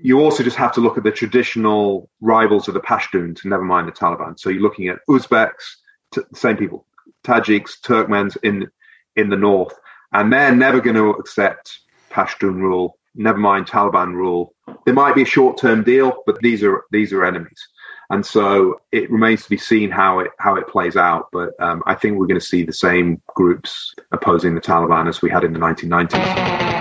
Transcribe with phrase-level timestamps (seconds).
[0.00, 3.88] you also just have to look at the traditional rivals of the Pashtuns, never mind
[3.88, 4.38] the Taliban.
[4.38, 5.52] So you're looking at Uzbeks,
[6.14, 6.86] t- same people,
[7.24, 8.68] Tajiks, Turkmens in
[9.16, 9.74] in the north,
[10.12, 11.80] and they're never going to accept
[12.10, 12.98] Pashtun rule.
[13.14, 14.54] Never mind Taliban rule.
[14.84, 17.68] There might be a short term deal, but these are these are enemies,
[18.10, 21.28] and so it remains to be seen how it how it plays out.
[21.32, 25.22] But um, I think we're going to see the same groups opposing the Taliban as
[25.22, 26.77] we had in the 1990s.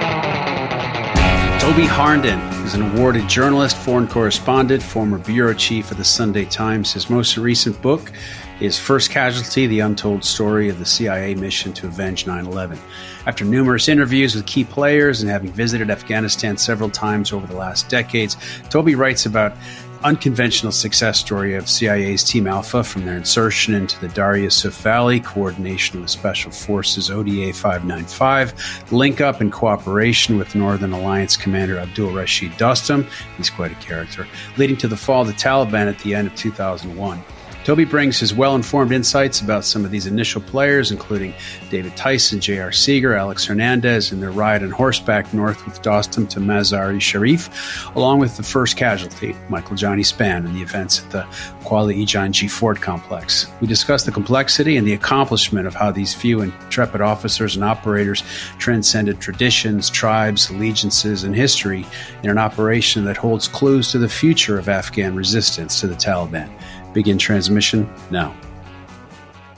[1.68, 6.94] Toby Harnden is an awarded journalist, foreign correspondent, former bureau chief of the Sunday Times.
[6.94, 8.14] His most recent book
[8.62, 12.80] is First Casualty The Untold Story of the CIA Mission to Avenge 9 11.
[13.25, 17.89] After numerous interviews with key players and having visited Afghanistan several times over the last
[17.89, 18.38] decades,
[18.70, 19.52] Toby writes about
[20.04, 25.19] unconventional success story of CIA's Team Alpha from their insertion into the Darya Suf Valley,
[25.19, 32.14] coordination with Special Forces ODA 595, link up and cooperation with Northern Alliance Commander Abdul
[32.14, 36.16] Rashid Dostum, he's quite a character, leading to the fall of the Taliban at the
[36.16, 37.23] end of 2001.
[37.67, 41.33] Toby brings his well informed insights about some of these initial players, including
[41.69, 42.71] David Tyson, J.R.
[42.71, 48.19] Seeger, Alex Hernandez, and their ride on horseback north with Dostum to Mazar-e Sharif, along
[48.19, 51.23] with the first casualty, Michael Johnny Spann, and the events at the
[51.65, 53.47] Qala-I Jangi Fort complex.
[53.59, 58.23] We discuss the complexity and the accomplishment of how these few intrepid officers and operators
[58.59, 61.85] transcended traditions, tribes, allegiances, and history
[62.23, 66.49] in an operation that holds clues to the future of Afghan resistance to the Taliban
[66.98, 68.36] begin transmission now.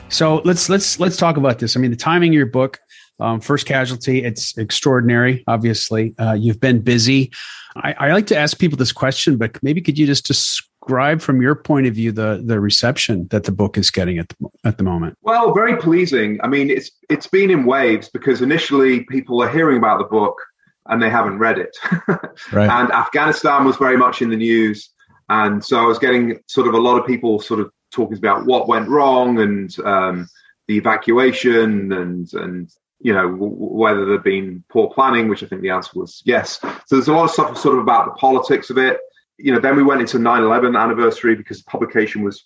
[0.10, 1.78] So let's let's let's talk about this.
[1.78, 2.82] I mean, the timing of your book,
[3.22, 5.46] um, First Casualty, it's extraordinary.
[5.48, 7.32] Obviously, uh, you've been busy.
[7.78, 11.42] I, I, like to ask people this question, but maybe could you just describe from
[11.42, 14.78] your point of view the the reception that the book is getting at the, at
[14.78, 15.18] the moment?
[15.22, 16.40] Well, very pleasing.
[16.44, 20.36] I mean, it's it's been in waves because initially people are hearing about the book
[20.88, 21.78] and they haven't read it,
[22.52, 22.70] right.
[22.70, 24.90] and Afghanistan was very much in the news.
[25.30, 28.46] And so I was getting sort of a lot of people sort of talking about
[28.46, 30.28] what went wrong and um,
[30.68, 35.62] the evacuation and and you know w- whether there'd been poor planning, which I think
[35.62, 36.60] the answer was yes.
[36.60, 39.00] So there's a lot of stuff sort of about the politics of it.
[39.38, 42.46] You know, then we went into 9/11 anniversary because the publication was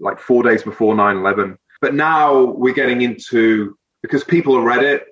[0.00, 1.56] like four days before 9/11.
[1.80, 5.06] But now we're getting into because people have read it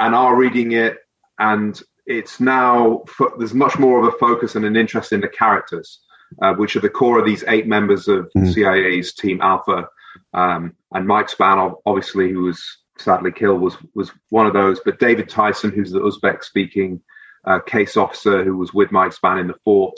[0.00, 0.98] and are reading it,
[1.38, 3.04] and it's now
[3.38, 6.00] there's much more of a focus and an interest in the characters
[6.42, 8.52] uh, which are the core of these eight members of mm.
[8.52, 9.88] CIA's Team Alpha.
[10.34, 12.62] Um, and Mike Spann, obviously, who was
[12.98, 14.80] sadly killed, was was one of those.
[14.84, 17.00] But David Tyson, who's the Uzbek-speaking
[17.44, 19.96] uh, case officer who was with Mike Spann in the fort,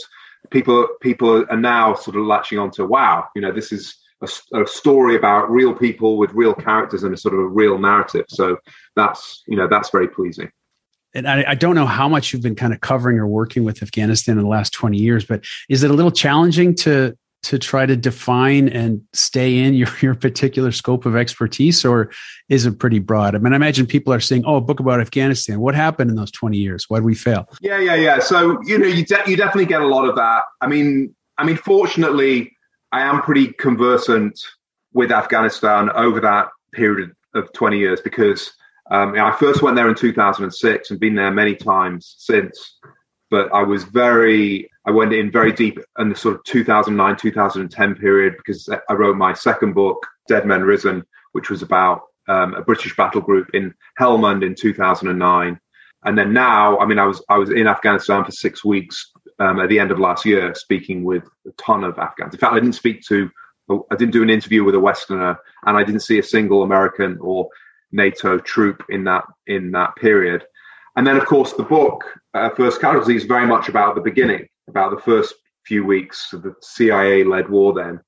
[0.51, 4.29] people people are now sort of latching onto, wow, you know, this is a,
[4.61, 8.27] a, story about real people with real characters and a sort of a real narrative.
[8.29, 8.59] So
[8.97, 10.51] that's you know that's very pleasing
[11.19, 13.83] and I, I, don't know how much you've been kind of covering or working with
[13.83, 17.87] Afghanistan in the last 20 years, but is it a little challenging to to try
[17.87, 22.11] to define and stay in your, your particular scope of expertise, or
[22.49, 23.35] is it pretty broad?
[23.35, 25.61] I mean, I imagine people are saying, "Oh, a book about Afghanistan.
[25.61, 26.87] What happened in those 20 years?
[26.89, 28.19] Why did we fail?" Yeah, yeah, yeah.
[28.19, 30.45] So you know, you de- you definitely get a lot of that.
[30.61, 32.53] I mean, I mean, fortunately,
[32.93, 34.41] I am pretty conversant
[34.93, 38.53] with Afghanistan over that period of 20 years because
[38.91, 42.79] um, I first went there in 2006 and been there many times since.
[43.31, 47.95] But I was very, I went in very deep in the sort of 2009, 2010
[47.97, 52.63] period because I wrote my second book, Dead Men Risen, which was about um, a
[52.63, 55.61] British battle group in Helmand in 2009.
[56.05, 59.11] And then now, I mean, I was I was in Afghanistan for six weeks
[59.41, 62.33] um, at the end of last year, speaking with a ton of Afghans.
[62.33, 63.29] In fact, I didn't speak to,
[63.71, 67.19] I didn't do an interview with a Westerner, and I didn't see a single American
[67.21, 67.49] or
[67.93, 70.45] NATO troop in that in that period.
[70.97, 72.05] And then, of course, the book
[72.35, 75.35] uh, First Casualty is very much about the beginning, about the first
[75.65, 77.73] few weeks of the CIA-led war.
[77.73, 78.01] Then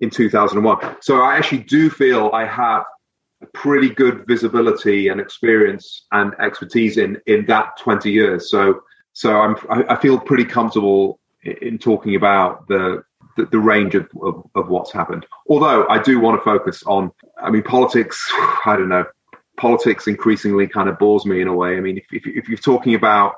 [0.00, 2.84] in 2001, so I actually do feel I have
[3.42, 8.50] a pretty good visibility and experience and expertise in in that 20 years.
[8.50, 8.80] So
[9.12, 9.56] so I'm
[9.88, 13.02] I feel pretty comfortable in talking about the
[13.36, 15.26] the, the range of, of, of, what's happened.
[15.48, 18.26] Although I do want to focus on, I mean, politics,
[18.64, 19.04] I don't know,
[19.56, 21.76] politics increasingly kind of bores me in a way.
[21.76, 23.34] I mean, if, if, if, you're talking about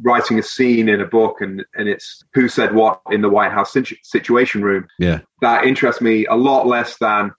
[0.00, 3.52] writing a scene in a book and, and it's who said what in the White
[3.52, 7.32] House situation room, yeah, that interests me a lot less than,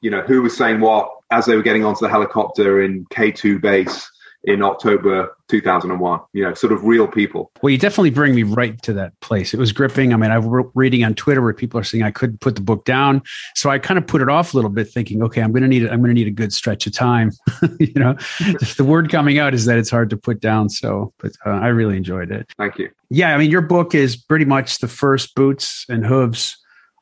[0.00, 3.60] you know, who was saying what as they were getting onto the helicopter in K2
[3.60, 4.10] base,
[4.44, 6.20] in October 2001.
[6.32, 7.50] You know, sort of real people.
[7.62, 9.54] Well, you definitely bring me right to that place.
[9.54, 10.12] It was gripping.
[10.12, 12.62] I mean, I was reading on Twitter where people are saying I couldn't put the
[12.62, 13.22] book down,
[13.54, 15.68] so I kind of put it off a little bit, thinking, okay, I'm going to
[15.68, 17.32] need it, I'm going to need a good stretch of time.
[17.78, 18.14] you know,
[18.76, 20.68] the word coming out is that it's hard to put down.
[20.68, 22.50] So, but uh, I really enjoyed it.
[22.58, 22.90] Thank you.
[23.10, 26.56] Yeah, I mean, your book is pretty much the first boots and hooves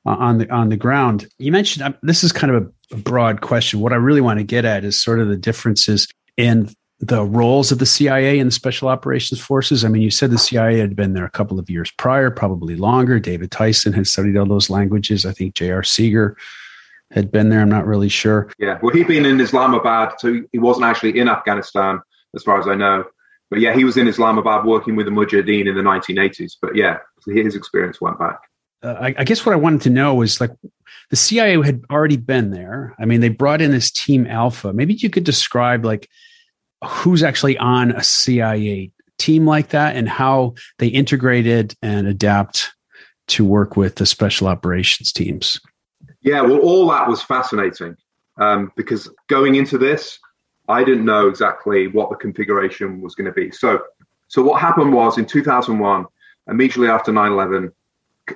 [0.06, 1.28] uh, on the on the ground.
[1.38, 3.80] You mentioned uh, this is kind of a, a broad question.
[3.80, 7.72] What I really want to get at is sort of the differences in the roles
[7.72, 9.84] of the CIA and the Special Operations Forces.
[9.84, 12.76] I mean, you said the CIA had been there a couple of years prior, probably
[12.76, 13.18] longer.
[13.18, 15.24] David Tyson had studied all those languages.
[15.24, 15.82] I think J.R.
[15.82, 16.36] Seeger
[17.10, 17.60] had been there.
[17.60, 18.52] I'm not really sure.
[18.58, 22.00] Yeah, well, he'd been in Islamabad, so he wasn't actually in Afghanistan,
[22.34, 23.04] as far as I know.
[23.48, 26.52] But yeah, he was in Islamabad working with the Mujahideen in the 1980s.
[26.60, 28.38] But yeah, his experience went back.
[28.82, 30.52] Uh, I, I guess what I wanted to know was like
[31.08, 32.94] the CIA had already been there.
[33.00, 34.72] I mean, they brought in this Team Alpha.
[34.72, 36.08] Maybe you could describe like
[36.84, 42.72] who's actually on a CIA team like that and how they integrated and adapt
[43.28, 45.60] to work with the special operations teams.
[46.22, 47.96] Yeah, well, all that was fascinating
[48.38, 50.18] um, because going into this,
[50.68, 53.50] I didn't know exactly what the configuration was going to be.
[53.50, 53.82] So,
[54.28, 56.06] so what happened was in 2001,
[56.48, 57.72] immediately after 9/11,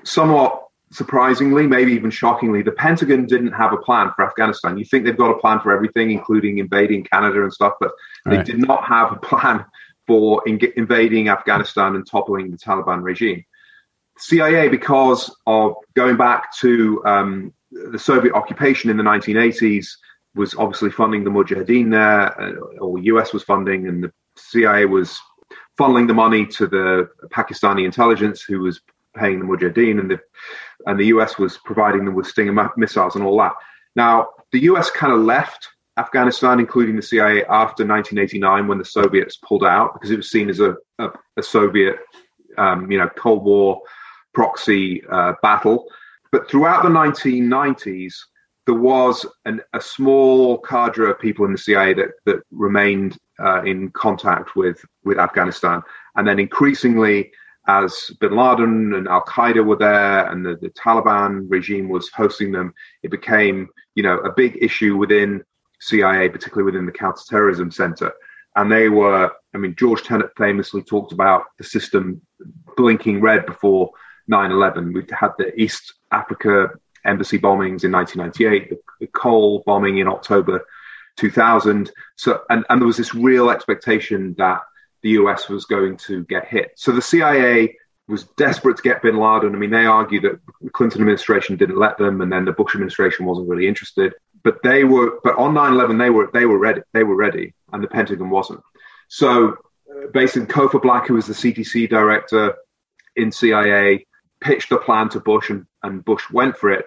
[0.02, 0.63] somewhat
[0.94, 4.78] surprisingly, maybe even shockingly, the Pentagon didn't have a plan for Afghanistan.
[4.78, 7.90] You think they've got a plan for everything, including invading Canada and stuff, but
[8.26, 8.46] they right.
[8.46, 9.64] did not have a plan
[10.06, 13.44] for in- invading Afghanistan and toppling the Taliban regime.
[14.18, 19.88] CIA, because of going back to um, the Soviet occupation in the 1980s,
[20.36, 25.18] was obviously funding the Mujahideen there, uh, or US was funding, and the CIA was
[25.76, 28.80] funneling the money to the Pakistani intelligence, who was
[29.16, 30.20] paying the Mujahideen, and the
[30.86, 33.52] and the US was providing them with Stinger missiles and all that.
[33.96, 39.36] Now, the US kind of left Afghanistan, including the CIA, after 1989 when the Soviets
[39.36, 41.96] pulled out because it was seen as a, a, a Soviet,
[42.58, 43.80] um, you know, Cold War
[44.32, 45.86] proxy uh, battle.
[46.32, 48.14] But throughout the 1990s,
[48.66, 53.62] there was an, a small cadre of people in the CIA that, that remained uh,
[53.62, 55.82] in contact with, with Afghanistan.
[56.16, 57.30] And then increasingly,
[57.66, 62.52] as bin Laden and Al Qaeda were there and the, the, Taliban regime was hosting
[62.52, 65.42] them, it became, you know, a big issue within
[65.80, 68.12] CIA, particularly within the counterterrorism center.
[68.56, 72.20] And they were, I mean, George Tenet famously talked about the system
[72.76, 73.90] blinking red before
[74.28, 74.92] 9 11.
[74.92, 76.68] We had the East Africa
[77.04, 80.64] embassy bombings in 1998, the, the Cole bombing in October
[81.16, 81.90] 2000.
[82.16, 84.60] So, and, and there was this real expectation that
[85.04, 86.72] the US was going to get hit.
[86.76, 87.76] So the CIA
[88.08, 89.54] was desperate to get bin Laden.
[89.54, 92.74] I mean, they argue that the Clinton administration didn't let them, and then the Bush
[92.74, 94.14] administration wasn't really interested.
[94.42, 96.80] But they were, but on 9/11, they were they were ready.
[96.92, 98.62] They were ready, and the Pentagon wasn't.
[99.08, 102.54] So, uh, basically, Cofer Black, who was the CTC director
[103.14, 104.06] in CIA,
[104.40, 106.86] pitched the plan to Bush, and, and Bush went for it.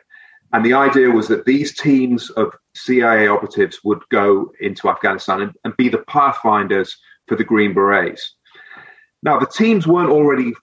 [0.54, 5.54] And the idea was that these teams of CIA operatives would go into Afghanistan and,
[5.64, 8.36] and be the pathfinders for the Green Berets.
[9.24, 10.54] Now, the teams weren't already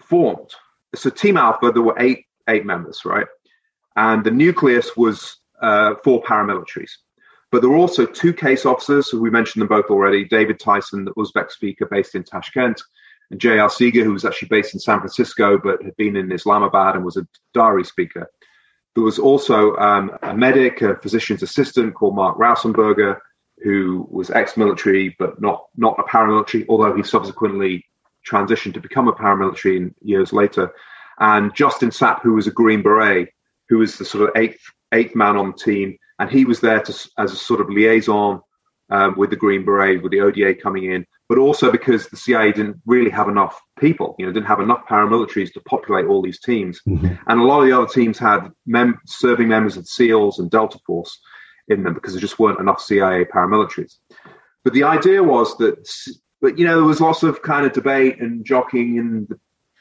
[0.00, 0.50] formed.
[0.94, 3.26] So, Team Alpha, there were eight eight members, right?
[3.96, 6.90] And the nucleus was uh, four paramilitaries.
[7.50, 11.14] But there were also two case officers, we mentioned them both already David Tyson, the
[11.14, 12.80] Uzbek speaker based in Tashkent,
[13.30, 13.68] and J.R.
[13.68, 17.16] Seeger, who was actually based in San Francisco but had been in Islamabad and was
[17.16, 18.30] a Dari speaker.
[18.94, 23.18] There was also um, a medic, a physician's assistant called Mark Rausenberger,
[23.62, 27.84] who was ex-military but not not a paramilitary, although he subsequently
[28.28, 30.72] transitioned to become a paramilitary years later,
[31.18, 33.28] and Justin Sapp, who was a Green Beret,
[33.68, 34.60] who was the sort of eighth
[34.92, 38.40] eighth man on the team, and he was there to, as a sort of liaison
[38.90, 42.52] um, with the Green Beret, with the ODA coming in, but also because the CIA
[42.52, 46.40] didn't really have enough people, you know, didn't have enough paramilitaries to populate all these
[46.40, 47.14] teams, mm-hmm.
[47.26, 50.78] and a lot of the other teams had mem- serving members of SEALs and Delta
[50.86, 51.20] Force
[51.70, 53.96] in them because there just weren't enough CIA paramilitaries.
[54.64, 55.88] But the idea was that,
[56.40, 59.38] but you know, there was lots of kind of debate and jockeying, and the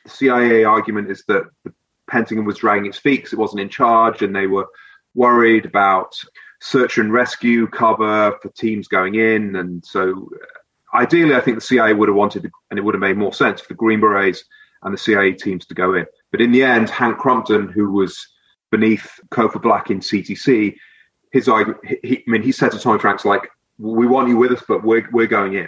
[0.10, 1.74] CIA argument is that the
[2.10, 4.68] Pentagon was dragging its feet because it wasn't in charge, and they were
[5.16, 6.14] worried about
[6.62, 11.62] search and rescue cover for teams going in, and so uh, ideally, I think the
[11.62, 14.44] CIA would have wanted, and it would have made more sense for the Green Berets
[14.84, 16.06] and the CIA teams to go in.
[16.32, 18.28] But in the end, Hank Crumpton, who was
[18.72, 20.76] beneath Cofer Black in CTC,
[21.32, 24.52] his argument, he, I mean, he said to Tommy Franks, like, we want you with
[24.52, 25.68] us, but we're, we're going in.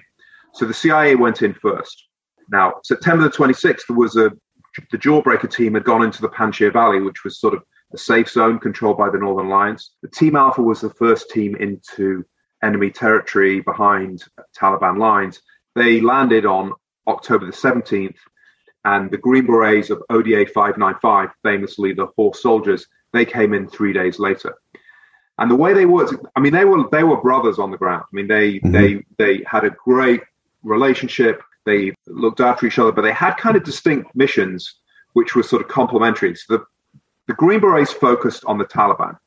[0.53, 2.07] So the CIA went in first.
[2.51, 4.31] Now, September the 26th, there was a,
[4.91, 7.63] the Jawbreaker team had gone into the Panjshir Valley, which was sort of
[7.93, 9.95] a safe zone controlled by the Northern Alliance.
[10.01, 12.25] The Team Alpha was the first team into
[12.63, 14.23] enemy territory behind
[14.57, 15.41] Taliban lines.
[15.75, 16.73] they landed on
[17.07, 18.17] October the 17th,
[18.85, 23.93] and the Green Berets of ODA 595, famously the horse soldiers, they came in three
[23.93, 24.55] days later.
[25.41, 28.03] And the way they worked, I mean, they were they were brothers on the ground.
[28.03, 28.71] I mean, they mm-hmm.
[28.71, 30.21] they they had a great
[30.61, 31.41] relationship.
[31.65, 34.75] They looked after each other, but they had kind of distinct missions,
[35.13, 36.35] which were sort of complementary.
[36.35, 36.65] So the
[37.25, 39.17] the Green Berets focused on the Taliban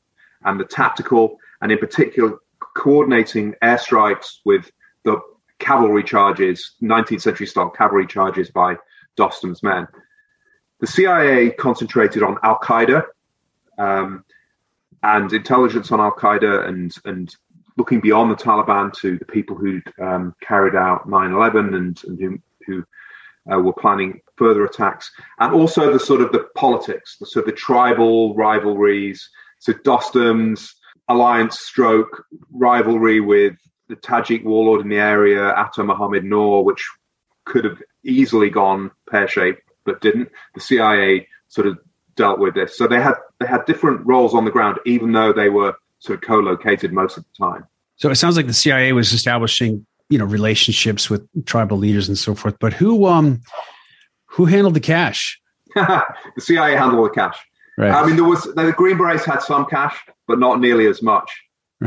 [0.45, 2.39] and the tactical, and in particular,
[2.77, 4.71] coordinating airstrikes with
[5.03, 5.19] the
[5.59, 8.77] cavalry charges, 19th century style cavalry charges by
[9.19, 9.89] Dostum's men.
[10.79, 13.03] The CIA concentrated on Al Qaeda
[13.79, 14.25] um,
[15.05, 17.37] and intelligence on Al Qaeda and, and
[17.77, 22.19] looking beyond the Taliban to the people who um, carried out 9 11 and, and
[22.19, 22.85] who, who
[23.53, 27.51] uh, were planning further attacks, and also the sort of the politics, the sort of
[27.51, 29.29] the tribal rivalries.
[29.59, 30.75] So Dostum's
[31.09, 33.55] alliance stroke rivalry with
[33.89, 36.89] the Tajik warlord in the area, Atta Mohammed Noor, which
[37.45, 40.31] could have easily gone pear shaped but didn't.
[40.55, 41.79] The CIA sort of
[42.17, 45.33] dealt with this, so they had they had different roles on the ground, even though
[45.33, 47.67] they were sort of co-located most of the time.
[47.97, 52.19] So it sounds like the CIA was establishing, you know, relationships with tribal leaders and
[52.19, 52.57] so forth.
[52.61, 53.41] But who um
[54.27, 55.41] who handled the cash?
[55.75, 56.05] the
[56.41, 57.39] CIA handled the cash.
[57.77, 57.91] Right.
[57.91, 59.97] I mean, there was the Green Berets had some cash,
[60.29, 61.31] but not nearly as much.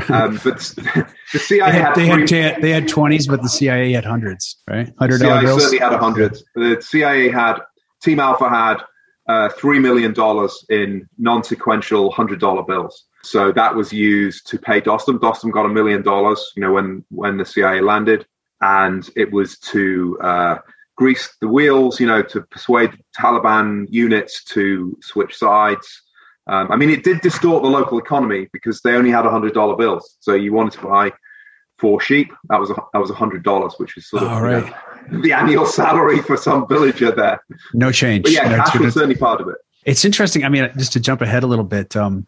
[0.10, 0.58] Um, but
[1.34, 4.58] the CIA they had, had, they, had they had twenties, but the CIA had hundreds,
[4.70, 4.92] right?
[5.00, 5.62] Hundred CIA bills?
[5.62, 6.38] certainly had a hundred.
[6.56, 7.60] The CIA had
[8.02, 8.78] Team Alpha had
[9.28, 13.06] uh, three million dollars in non-sequential hundred dollar bills.
[13.24, 15.20] So that was used to pay Dostum.
[15.20, 18.26] Dostum got a million dollars, you know, when when the CIA landed,
[18.62, 20.58] and it was to uh,
[20.96, 26.02] grease the wheels, you know, to persuade Taliban units to switch sides.
[26.48, 29.76] Um, I mean, it did distort the local economy because they only had hundred dollar
[29.76, 30.18] bills.
[30.22, 31.12] So you wanted to buy
[31.78, 34.64] four sheep, that was a, that was hundred dollars, which is sort of right.
[34.66, 34.78] you know,
[35.12, 37.42] the annual salary for some villager there.
[37.74, 38.24] No change.
[38.24, 39.56] But yeah, no, cash was certainly part of it.
[39.86, 40.44] It's interesting.
[40.44, 42.28] I mean, just to jump ahead a little bit, um,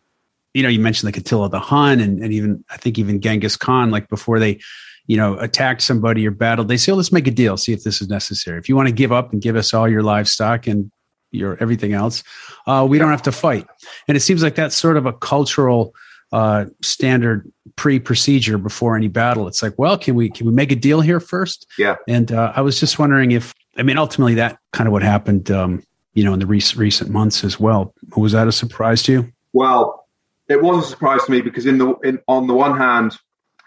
[0.53, 3.55] you know, you mentioned like Attila the Hun and, and even I think even Genghis
[3.55, 4.59] Khan, like before they,
[5.07, 7.83] you know, attacked somebody or battled, they say, oh, let's make a deal, see if
[7.83, 8.59] this is necessary.
[8.59, 10.91] If you want to give up and give us all your livestock and
[11.31, 12.23] your everything else,
[12.65, 13.67] uh, we don't have to fight.
[14.07, 15.93] And it seems like that's sort of a cultural
[16.31, 19.47] uh, standard pre-procedure before any battle.
[19.47, 21.65] It's like, well, can we can we make a deal here first?
[21.77, 21.95] Yeah.
[22.07, 25.49] And uh, I was just wondering if, I mean, ultimately that kind of what happened,
[25.49, 25.83] um,
[26.13, 27.93] you know, in the recent recent months as well.
[28.15, 29.33] Was that a surprise to you?
[29.53, 30.07] Well,
[30.47, 33.17] it was a surprise to me because in the in, on the one hand,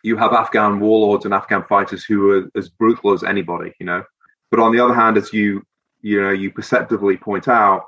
[0.02, 4.04] you have Afghan warlords and Afghan fighters who are as brutal as anybody, you know.
[4.50, 5.62] But on the other hand, as you
[6.02, 7.84] you know you perceptively point out,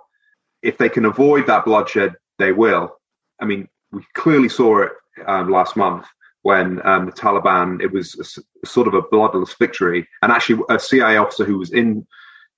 [0.62, 2.96] if they can avoid that bloodshed, they will.
[3.40, 4.92] I mean, we clearly saw it
[5.26, 6.06] um, last month
[6.42, 7.82] when um, the Taliban.
[7.82, 11.72] It was a, sort of a bloodless victory, and actually, a CIA officer who was
[11.72, 12.06] in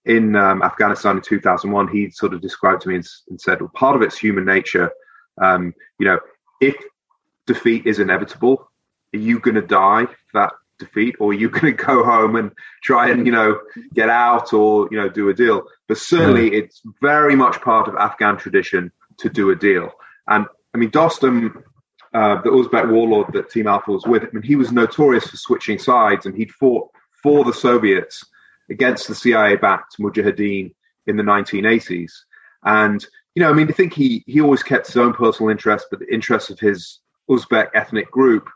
[0.05, 3.71] in um, Afghanistan in 2001, he sort of described to me and, and said, "Well,
[3.75, 4.91] part of it's human nature.
[5.41, 6.21] Um, you know,
[6.61, 6.77] if
[7.47, 8.71] defeat is inevitable,
[9.15, 12.37] are you going to die for that defeat, or are you going to go home
[12.37, 12.53] and
[12.83, 13.61] try and you know
[13.95, 16.59] get out, or you know do a deal?" But certainly, yeah.
[16.61, 19.93] it's very much part of Afghan tradition to do a deal.
[20.29, 21.63] And I mean, Dostum,
[22.13, 25.39] uh, the Uzbek warlord that Team Alpha was with, I mean, he was notorious for
[25.39, 26.91] switching sides, and he'd fought
[27.23, 28.23] for the Soviets
[28.71, 30.75] against the CIA-backed Mujahideen
[31.07, 32.13] in the 1980s.
[32.63, 33.03] And
[33.35, 36.01] you know, I mean, I think he he always kept his own personal interest, but
[36.01, 38.49] the interest of his Uzbek ethnic group,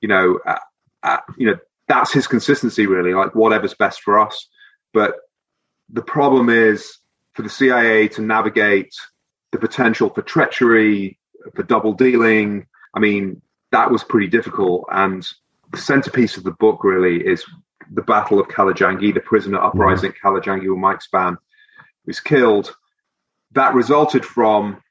[0.00, 0.58] you know, uh,
[1.02, 3.12] uh, you know, that's his consistency really.
[3.12, 4.48] Like whatever's best for us.
[4.94, 5.14] But
[5.90, 6.98] the problem is
[7.34, 8.94] for the CIA to navigate
[9.52, 11.18] the potential for treachery,
[11.54, 12.66] for double dealing.
[12.94, 14.86] I mean, that was pretty difficult.
[14.90, 15.26] And
[15.70, 17.44] the centerpiece of the book really is
[17.92, 20.26] the Battle of Kalajangi, the prisoner uprising mm-hmm.
[20.26, 21.36] Kalajangi, where Mike Spann
[22.06, 22.74] was killed.
[23.52, 24.82] That resulted from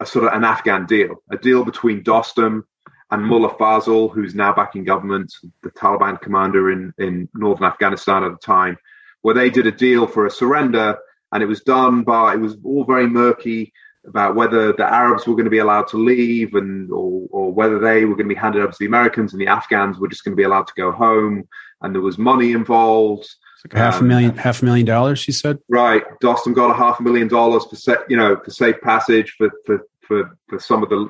[0.00, 2.62] a sort of an Afghan deal, a deal between Dostum
[3.10, 8.24] and Mullah Fazl, who's now back in government, the Taliban commander in, in northern Afghanistan
[8.24, 8.76] at the time,
[9.22, 10.98] where they did a deal for a surrender.
[11.32, 13.72] And it was done by, it was all very murky
[14.06, 17.78] about whether the Arabs were going to be allowed to leave and or, or whether
[17.78, 20.24] they were going to be handed over to the Americans and the Afghans were just
[20.24, 21.48] going to be allowed to go home.
[21.80, 23.28] And there was money involved.
[23.64, 25.18] Like half um, a million, half a million dollars.
[25.18, 25.58] She said.
[25.68, 29.34] Right, Dostum got a half a million dollars for set, you know, for safe passage
[29.38, 31.08] for for for for some of the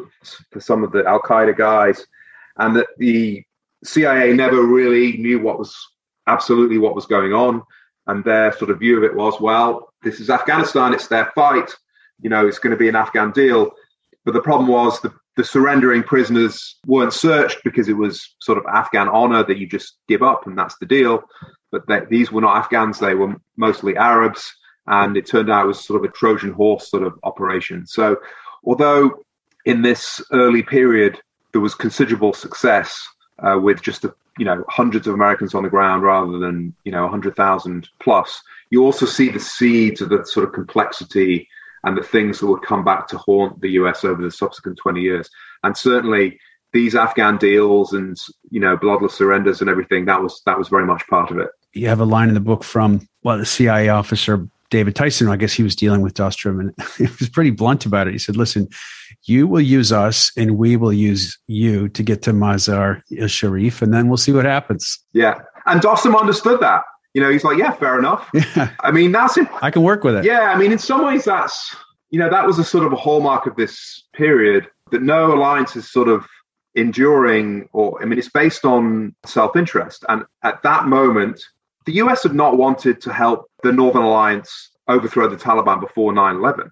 [0.52, 2.06] for some of the Al Qaeda guys,
[2.56, 3.42] and that the
[3.82, 5.76] CIA never really knew what was
[6.28, 7.62] absolutely what was going on,
[8.06, 11.74] and their sort of view of it was, well, this is Afghanistan, it's their fight
[12.20, 13.72] you know, it's going to be an Afghan deal.
[14.24, 18.64] But the problem was the, the surrendering prisoners weren't searched because it was sort of
[18.66, 21.24] Afghan honor that you just give up and that's the deal.
[21.70, 24.54] But they, these were not Afghans; they were mostly Arabs,
[24.86, 27.86] and it turned out it was sort of a Trojan horse sort of operation.
[27.86, 28.16] So,
[28.64, 29.24] although
[29.64, 31.20] in this early period
[31.52, 33.06] there was considerable success
[33.38, 36.92] uh, with just a, you know hundreds of Americans on the ground rather than you
[36.92, 38.40] know hundred thousand plus,
[38.70, 41.48] you also see the seeds of the sort of complexity
[41.84, 45.00] and the things that would come back to haunt the US over the subsequent 20
[45.00, 45.28] years.
[45.62, 46.38] And certainly
[46.72, 48.18] these Afghan deals and
[48.50, 51.48] you know bloodless surrenders and everything that was that was very much part of it.
[51.72, 55.28] You have a line in the book from well the CIA officer David Tyson.
[55.28, 58.12] I guess he was dealing with Dostum and he was pretty blunt about it.
[58.12, 58.68] He said, "Listen,
[59.22, 63.94] you will use us and we will use you to get to Mazar Sharif, and
[63.94, 66.82] then we'll see what happens." Yeah, and Dostum understood that
[67.14, 68.28] you know, he's like, yeah, fair enough.
[68.34, 68.70] Yeah.
[68.80, 69.48] I mean, that's it.
[69.62, 70.24] I can work with it.
[70.24, 70.52] Yeah.
[70.52, 71.74] I mean, in some ways, that's,
[72.10, 75.76] you know, that was a sort of a hallmark of this period that no alliance
[75.76, 76.26] is sort of
[76.74, 80.04] enduring or, I mean, it's based on self interest.
[80.08, 81.40] And at that moment,
[81.86, 86.36] the US had not wanted to help the Northern Alliance overthrow the Taliban before 9
[86.36, 86.70] 11.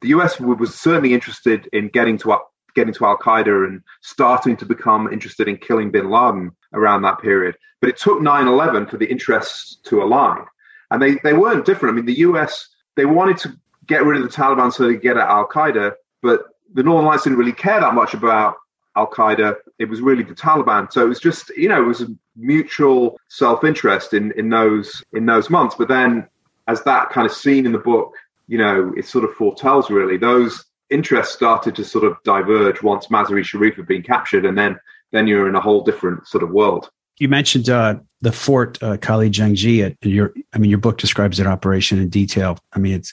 [0.00, 2.36] The US was certainly interested in getting to
[2.74, 7.20] getting to Al Qaeda and starting to become interested in killing bin Laden around that
[7.20, 7.56] period.
[7.80, 10.44] But it took 9 11 for the interests to align.
[10.90, 11.94] And they, they weren't different.
[11.94, 13.56] I mean, the US, they wanted to
[13.86, 16.44] get rid of the Taliban so they could get at Al Qaeda, but
[16.74, 18.56] the Northern Alliance didn't really care that much about
[18.96, 19.56] Al Qaeda.
[19.78, 20.92] It was really the Taliban.
[20.92, 25.02] So it was just, you know, it was a mutual self interest in, in those
[25.12, 25.74] in those months.
[25.76, 26.28] But then,
[26.66, 28.14] as that kind of scene in the book,
[28.46, 33.08] you know, it sort of foretells really those interests started to sort of diverge once
[33.08, 34.78] Mazar-e Sharif had been captured, and then
[35.12, 36.90] then you're in a whole different sort of world.
[37.18, 39.96] You mentioned uh, the fort uh, Kalajangi.
[40.02, 42.58] Your, I mean, your book describes that operation in detail.
[42.74, 43.12] I mean, it's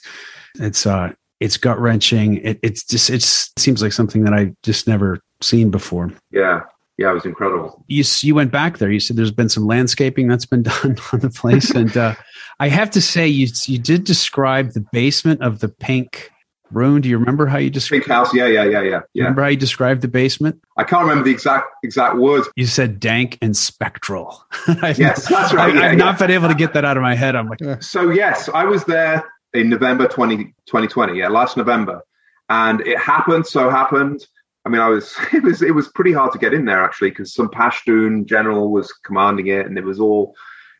[0.58, 2.38] it's uh, it's gut wrenching.
[2.38, 6.12] It, it's just it's, it seems like something that I just never seen before.
[6.30, 6.60] Yeah,
[6.98, 7.84] yeah, it was incredible.
[7.88, 8.90] You you went back there.
[8.90, 12.14] You said there's been some landscaping that's been done on the place, and uh,
[12.60, 16.30] I have to say you you did describe the basement of the pink
[16.72, 18.34] Rune, do you remember how you described Pink House?
[18.34, 19.22] Yeah, yeah, yeah, yeah, yeah.
[19.24, 20.60] Remember how you described the basement?
[20.76, 22.48] I can't remember the exact exact words.
[22.56, 24.44] You said dank and spectral.
[24.82, 25.76] yes, that's right.
[25.76, 26.04] I, have yeah.
[26.04, 27.36] not been able to get that out of my head.
[27.36, 31.18] I'm like, so yes, I was there in November 20, 2020.
[31.18, 32.02] Yeah, last November,
[32.48, 33.46] and it happened.
[33.46, 34.26] So happened.
[34.64, 37.10] I mean, I was it was it was pretty hard to get in there actually
[37.10, 40.34] because some Pashtun general was commanding it, and it was all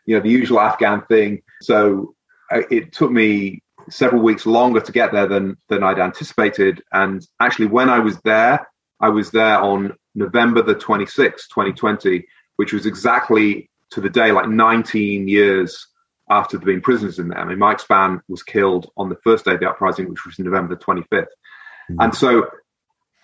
[0.04, 1.42] you know the usual Afghan thing.
[1.62, 2.14] So
[2.50, 6.82] uh, it took me several weeks longer to get there than than I'd anticipated.
[6.92, 8.66] And actually, when I was there,
[9.00, 14.48] I was there on November the 26th, 2020, which was exactly to the day, like
[14.48, 15.86] 19 years
[16.28, 17.38] after there being prisoners in there.
[17.38, 20.38] I mean, Mike Spann was killed on the first day of the uprising, which was
[20.38, 21.06] November the 25th.
[21.10, 22.00] Mm-hmm.
[22.00, 22.48] And so,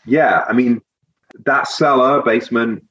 [0.06, 0.82] yeah, I mean,
[1.44, 2.84] that cellar basement,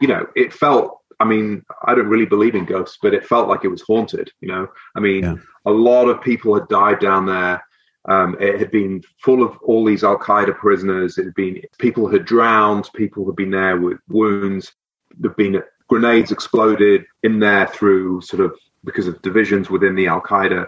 [0.00, 3.48] you know, it felt I mean, I don't really believe in ghosts, but it felt
[3.48, 4.30] like it was haunted.
[4.40, 5.34] You know, I mean, yeah.
[5.66, 7.62] a lot of people had died down there.
[8.08, 11.18] Um, it had been full of all these Al Qaeda prisoners.
[11.18, 12.88] It had been people had drowned.
[12.94, 14.72] People had been there with wounds.
[15.18, 18.54] There'd been grenades exploded in there through sort of
[18.84, 20.66] because of divisions within the Al Qaeda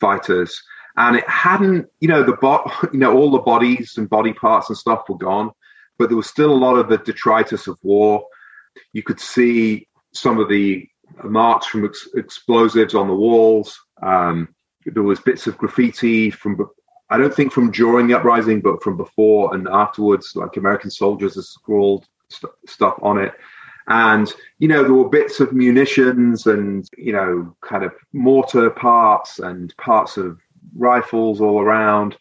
[0.00, 0.62] fighters.
[0.96, 4.68] And it hadn't, you know, the bot, you know, all the bodies and body parts
[4.68, 5.50] and stuff were gone,
[5.98, 8.24] but there was still a lot of the detritus of war
[8.92, 10.88] you could see some of the
[11.24, 13.78] marks from ex- explosives on the walls.
[14.02, 14.54] Um,
[14.86, 16.68] there was bits of graffiti from,
[17.10, 21.34] I don't think from during the uprising, but from before and afterwards, like American soldiers
[21.36, 23.32] have scrawled st- stuff on it.
[23.88, 29.40] And, you know, there were bits of munitions and, you know, kind of mortar parts
[29.40, 30.38] and parts of
[30.76, 32.16] rifles all around.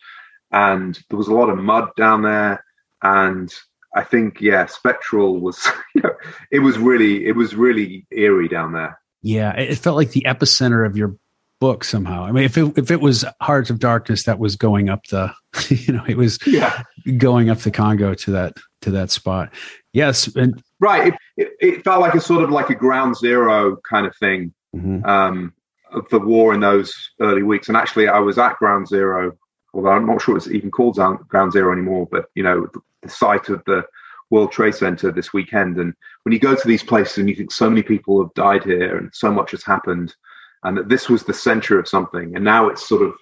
[0.52, 2.66] And there was a lot of mud down there.
[3.04, 3.54] And
[3.95, 6.13] I think yeah, Spectral was you know,
[6.51, 8.99] it was really it was really eerie down there.
[9.21, 11.15] Yeah, it felt like the epicenter of your
[11.62, 12.25] book somehow.
[12.25, 15.32] I mean, if it if it was Hearts of Darkness that was going up the,
[15.69, 16.84] you know, it was yeah.
[17.17, 19.54] going up the Congo to that to that spot.
[19.93, 21.13] Yes, and right.
[21.13, 24.54] It, it, it felt like a sort of like a ground zero kind of thing
[24.75, 25.06] mm-hmm.
[25.06, 25.54] um,
[25.91, 27.67] of the war in those early weeks.
[27.67, 29.38] And actually, I was at ground zero
[29.74, 30.96] although I'm not sure it's even called
[31.28, 32.68] Ground Zero anymore, but you know,
[33.02, 33.84] the site of the
[34.30, 35.78] World Trade Center this weekend.
[35.78, 38.64] And when you go to these places and you think so many people have died
[38.64, 40.16] here and so much has happened,
[40.64, 43.14] and that this was the center of something, and now it's sort of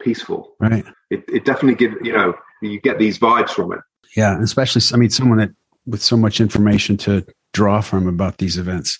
[0.00, 0.54] peaceful.
[0.58, 0.84] Right.
[1.10, 3.80] It, it definitely gives you know you get these vibes from it.
[4.16, 5.50] Yeah, especially I mean someone that
[5.86, 8.98] with so much information to draw from about these events.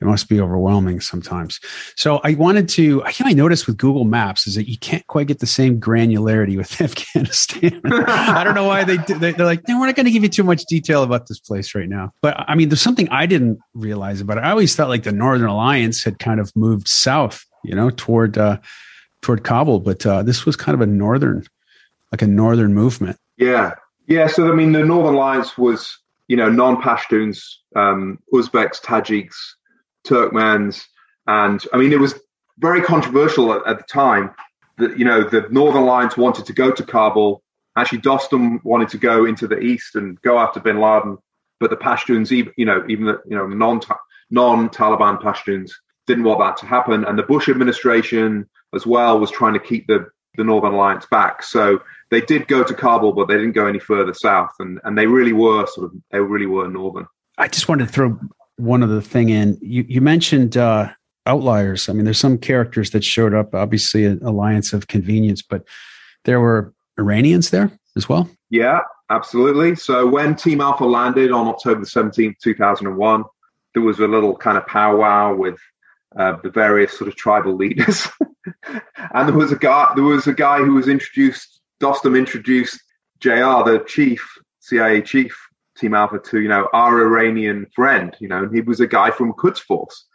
[0.00, 1.58] It must be overwhelming sometimes.
[1.96, 5.40] So I wanted to, I noticed with Google Maps is that you can't quite get
[5.40, 7.80] the same granularity with Afghanistan.
[7.84, 10.28] I don't know why they, they are like, no, we're not going to give you
[10.28, 12.12] too much detail about this place right now.
[12.22, 14.44] But I mean, there's something I didn't realize about it.
[14.44, 18.38] I always thought like the Northern Alliance had kind of moved south, you know, toward,
[18.38, 18.58] uh,
[19.22, 21.44] toward Kabul, but uh, this was kind of a northern,
[22.12, 23.18] like a northern movement.
[23.36, 23.74] Yeah,
[24.06, 24.26] yeah.
[24.26, 27.42] So I mean, the Northern Alliance was you know, non-Pashtuns,
[27.74, 29.34] um, Uzbeks, Tajiks,
[30.06, 30.84] Turkmens,
[31.26, 32.18] and I mean, it was
[32.58, 34.34] very controversial at, at, the time
[34.78, 37.42] that you know the Northern Alliance wanted to go to Kabul.
[37.76, 41.18] Actually, Dostum wanted to go into the east and go after Bin Laden,
[41.60, 43.80] but the Pashtuns, even you know, even the you know non
[44.30, 45.72] non-Taliban Pashtuns
[46.06, 49.86] didn't want that to happen, and the Bush administration as well was trying to keep
[49.86, 50.06] the
[50.38, 51.42] the Northern Alliance back.
[51.42, 54.96] So they did go to Kabul, but they didn't go any further south, and and
[54.96, 57.06] they really were sort of they really were northern.
[57.36, 58.18] I just wanted to throw
[58.56, 59.58] one other thing in.
[59.60, 60.90] You you mentioned uh,
[61.26, 61.88] outliers.
[61.88, 63.54] I mean, there's some characters that showed up.
[63.54, 65.64] Obviously, an alliance of convenience, but
[66.24, 68.30] there were Iranians there as well.
[68.48, 69.74] Yeah, absolutely.
[69.74, 73.24] So when Team Alpha landed on October 17th, 2001,
[73.74, 75.58] there was a little kind of powwow with
[76.16, 78.08] uh, the various sort of tribal leaders,
[79.14, 79.92] and there was a guy.
[79.94, 82.80] There was a guy who was introduced Dostum introduced
[83.20, 85.36] JR, the chief, CIA chief,
[85.76, 89.10] Team Alpha, to, you know, our Iranian friend, you know, and he was a guy
[89.10, 90.06] from Quds Force.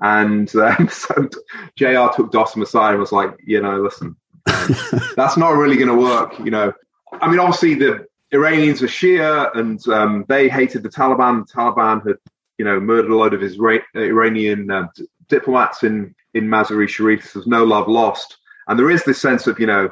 [0.00, 1.28] And um, so
[1.76, 4.16] JR took Dostum aside and was like, you know, listen,
[5.16, 6.72] that's not really going to work, you know.
[7.12, 11.46] I mean, obviously, the Iranians are Shia and um, they hated the Taliban.
[11.46, 12.16] The Taliban had,
[12.56, 14.86] you know, murdered a load of Isra- Iranian uh,
[15.32, 17.32] diplomats in, in Mazar-e Sharif.
[17.32, 18.36] There's no love lost.
[18.68, 19.90] And there is this sense of, you know,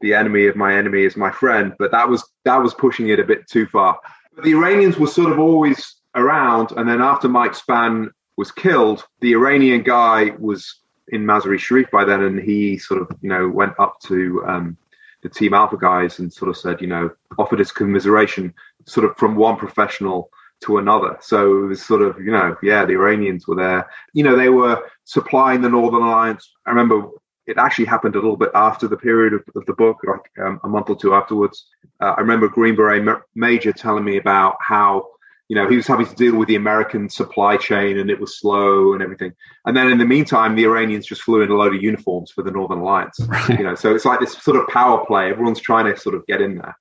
[0.00, 1.74] the enemy of my enemy is my friend.
[1.78, 3.98] But that was that was pushing it a bit too far.
[4.34, 9.06] But the Iranians were sort of always around, and then after Mike Spann was killed,
[9.20, 13.48] the Iranian guy was in Mazar-e Sharif by then, and he sort of you know
[13.48, 14.76] went up to um,
[15.22, 18.52] the Team Alpha guys and sort of said, you know, offered his commiseration,
[18.84, 20.30] sort of from one professional
[20.62, 21.16] to another.
[21.20, 23.88] So it was sort of, you know, yeah, the Iranians were there.
[24.12, 26.52] You know, they were supplying the Northern Alliance.
[26.66, 27.10] I remember
[27.46, 30.60] it actually happened a little bit after the period of, of the book, like um,
[30.64, 31.66] a month or two afterwards.
[32.00, 35.06] Uh, I remember Green Beret Major telling me about how
[35.48, 38.40] you know he was having to deal with the American supply chain and it was
[38.40, 39.32] slow and everything.
[39.64, 42.42] And then in the meantime, the Iranians just flew in a load of uniforms for
[42.42, 43.20] the Northern Alliance.
[43.28, 43.58] Right.
[43.58, 45.30] You know, so it's like this sort of power play.
[45.30, 46.76] Everyone's trying to sort of get in there.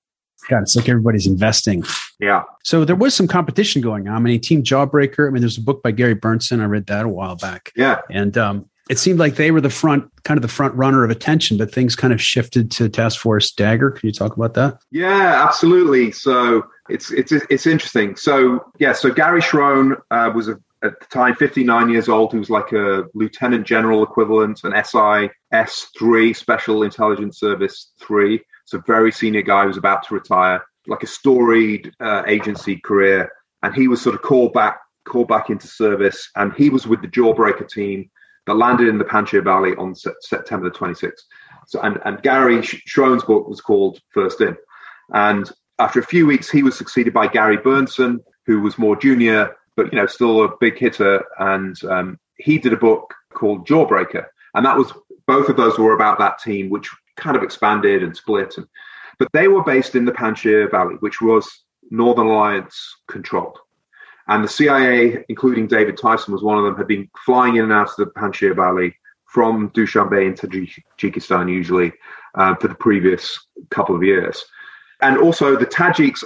[0.50, 1.84] Yeah, it's like everybody's investing.
[2.20, 2.44] Yeah.
[2.64, 4.16] So there was some competition going on.
[4.16, 5.28] I mean, Team Jawbreaker.
[5.28, 6.62] I mean, there's a book by Gary Berntsen.
[6.62, 7.72] I read that a while back.
[7.76, 8.02] Yeah.
[8.10, 11.10] And um, it seemed like they were the front kind of the front runner of
[11.10, 14.78] attention but things kind of shifted to task force dagger can you talk about that
[14.92, 20.60] yeah absolutely so it's it's it's interesting so yeah so gary schroen uh, was a,
[20.84, 25.88] at the time 59 years old he was like a lieutenant general equivalent an sis
[25.98, 27.92] 3 special intelligence service
[28.70, 32.78] 3 so very senior guy who was about to retire like a storied uh, agency
[32.78, 33.30] career
[33.64, 37.02] and he was sort of called back called back into service and he was with
[37.02, 38.10] the jawbreaker team
[38.46, 41.12] that landed in the Panjshir Valley on September the 26th.
[41.68, 44.56] So, and, and Gary Schroen's book was called First In.
[45.14, 49.56] And after a few weeks, he was succeeded by Gary Berntsen, who was more junior,
[49.76, 51.24] but you know still a big hitter.
[51.40, 54.94] And um, he did a book called Jawbreaker, and that was
[55.28, 58.58] both of those were about that team, which kind of expanded and split.
[58.58, 58.68] And,
[59.20, 63.58] but they were based in the Panjshir Valley, which was Northern Alliance controlled.
[64.28, 67.74] And the CIA, including David Tyson, was one of them, had been flying in and
[67.74, 71.94] out of the Panjshir Valley from Dushanbe into Tajikistan, usually,
[72.36, 74.44] uh, for the previous couple of years.
[75.02, 76.24] And also the Tajiks,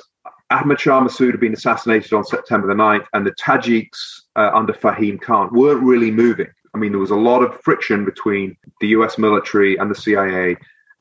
[0.51, 4.73] Ahmad Shah Massoud had been assassinated on September the 9th, and the Tajiks uh, under
[4.73, 6.47] Fahim Khan weren't really moving.
[6.73, 10.55] I mean, there was a lot of friction between the US military and the CIA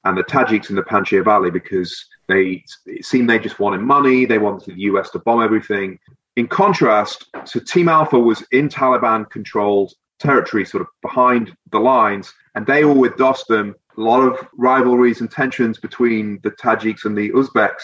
[0.09, 4.25] and the Tajiks in the Panjshir Valley because they it seemed they just wanted money.
[4.25, 5.99] They wanted the US to bomb everything.
[6.37, 12.33] In contrast, so Team Alpha was in Taliban controlled territory, sort of behind the lines,
[12.55, 13.75] and they were with Dostum.
[13.97, 17.83] A lot of rivalries and tensions between the Tajiks and the Uzbeks.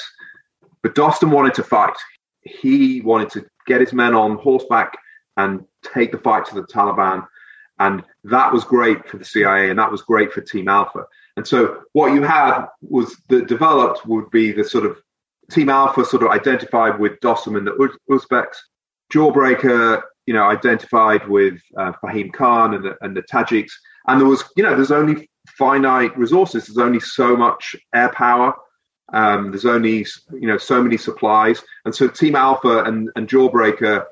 [0.83, 1.97] But Dostum wanted to fight.
[2.43, 4.97] He wanted to get his men on horseback
[5.37, 7.27] and take the fight to the Taliban.
[7.81, 11.05] And that was great for the CIA and that was great for Team Alpha.
[11.37, 14.99] And so what you had was that developed would be the sort of
[15.51, 18.57] Team Alpha sort of identified with Dostum and the Uzbeks.
[19.13, 23.73] Jawbreaker, you know, identified with uh, Fahim Khan and the, and the Tajiks.
[24.07, 26.67] And there was, you know, there's only finite resources.
[26.67, 28.55] There's only so much air power.
[29.13, 31.63] Um, there's only, you know, so many supplies.
[31.85, 34.07] And so Team Alpha and, and Jawbreaker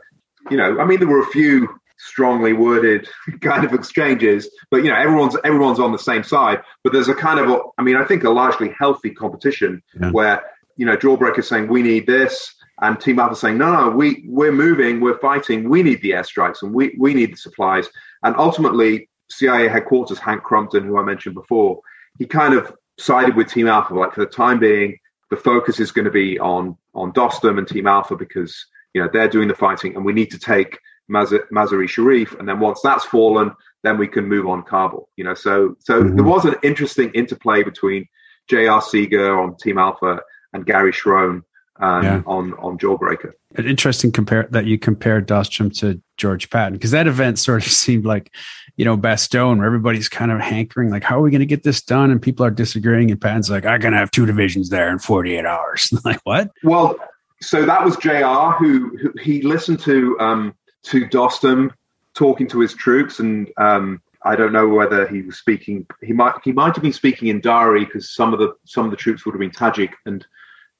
[0.51, 1.69] you know, I mean, there were a few
[2.03, 3.09] strongly worded
[3.41, 6.63] kind of exchanges, but you know, everyone's everyone's on the same side.
[6.83, 10.11] But there's a kind of, a, I mean, I think a largely healthy competition yeah.
[10.11, 10.43] where
[10.77, 14.53] you know, Jawbreaker saying we need this, and Team Alpha saying no, no, we we're
[14.53, 17.89] moving, we're fighting, we need the airstrikes, and we we need the supplies.
[18.23, 21.81] And ultimately, CIA headquarters Hank Crumpton, who I mentioned before,
[22.19, 23.95] he kind of sided with Team Alpha.
[23.95, 24.99] Like for the time being,
[25.31, 29.09] the focus is going to be on on Dostum and Team Alpha because you know
[29.13, 30.79] they're doing the fighting, and we need to take
[31.11, 35.09] Maz- Mazar-e Sharif, and then once that's fallen, then we can move on Kabul.
[35.17, 36.17] You know, so so mm-hmm.
[36.17, 38.07] there was an interesting interplay between
[38.49, 38.81] J.R.
[38.81, 40.21] Seeger on Team Alpha
[40.53, 41.43] and Gary Schroen
[41.81, 42.23] um, yeah.
[42.27, 43.33] on on Jawbreaker.
[43.57, 47.73] An interesting compare that you compared Dostum to George Patton because that event sort of
[47.73, 48.35] seemed like
[48.77, 51.63] you know Bastogne where everybody's kind of hankering like how are we going to get
[51.63, 54.69] this done and people are disagreeing and Patton's like I'm going to have two divisions
[54.69, 56.51] there in 48 hours like what?
[56.63, 56.97] Well,
[57.41, 58.53] so that was J.R.
[58.53, 61.71] who, who he listened to um, to Dostum
[62.15, 63.51] talking to his troops and.
[63.57, 65.87] Um, I don't know whether he was speaking.
[66.01, 68.91] He might he might have been speaking in Dari because some of the some of
[68.91, 70.25] the troops would have been Tajik and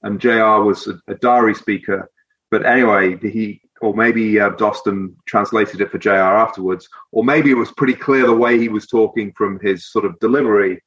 [0.03, 0.63] and J.R.
[0.63, 2.09] was a, a Dari speaker.
[2.51, 6.39] But anyway, he or maybe uh, Dostum translated it for J.R.
[6.39, 10.05] afterwards, or maybe it was pretty clear the way he was talking from his sort
[10.05, 10.81] of delivery.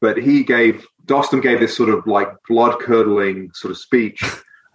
[0.00, 4.22] But he gave Dostum gave this sort of like blood curdling sort of speech,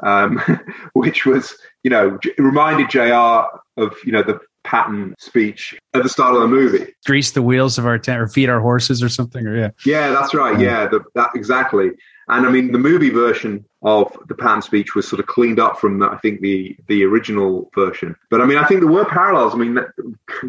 [0.02, 0.42] um,
[0.94, 3.62] which was you know reminded J.R.
[3.78, 6.94] of you know the Patton speech at the start of the movie.
[7.06, 9.70] Grease the wheels of our tent or feed our horses or something, or yeah.
[9.86, 10.60] Yeah, that's right.
[10.60, 11.92] Yeah, the, that exactly.
[12.28, 15.80] And I mean, the movie version of the Patton speech was sort of cleaned up
[15.80, 18.16] from, I think, the the original version.
[18.30, 19.54] But I mean, I think there were parallels.
[19.54, 19.80] I mean,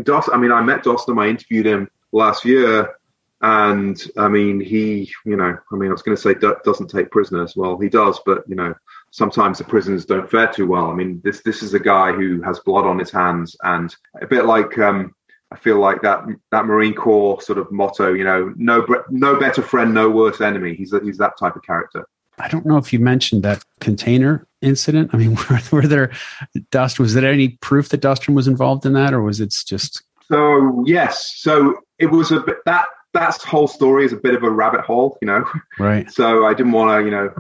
[0.02, 2.96] Dos, I mean, I met Dostum, I interviewed him last year,
[3.40, 6.34] and I mean, he, you know, I mean, I was going to say
[6.64, 7.54] doesn't take prisoners.
[7.54, 8.74] Well, he does, but you know,
[9.11, 10.90] sometimes the prisoners don't fare too well.
[10.90, 14.27] I mean, this this is a guy who has blood on his hands, and a
[14.27, 15.14] bit like um,
[15.51, 19.62] I feel like that that Marine Corps sort of motto, you know, no no better
[19.62, 20.75] friend, no worse enemy.
[20.75, 22.07] He's he's that type of character.
[22.40, 25.11] I don't know if you mentioned that container incident.
[25.12, 26.12] I mean, were, were there
[26.71, 27.01] dust?
[27.01, 30.03] Was there any proof that Dostum was involved in that, or was it just?
[30.31, 34.42] So yes, so it was a bit that that whole story is a bit of
[34.42, 35.44] a rabbit hole, you know.
[35.79, 36.11] Right.
[36.18, 37.33] So I didn't want to, you know,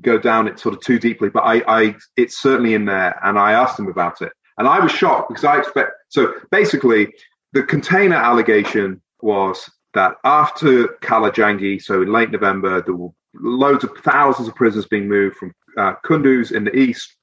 [0.00, 3.38] go down it sort of too deeply, but I, I, it's certainly in there, and
[3.38, 5.92] I asked him about it, and I was shocked because I expect.
[6.08, 7.08] So basically,
[7.52, 13.90] the container allegation was that after Kalajangi, so in late November, there were loads of
[13.98, 17.16] thousands of prisoners being moved from uh, Kunduz in the east,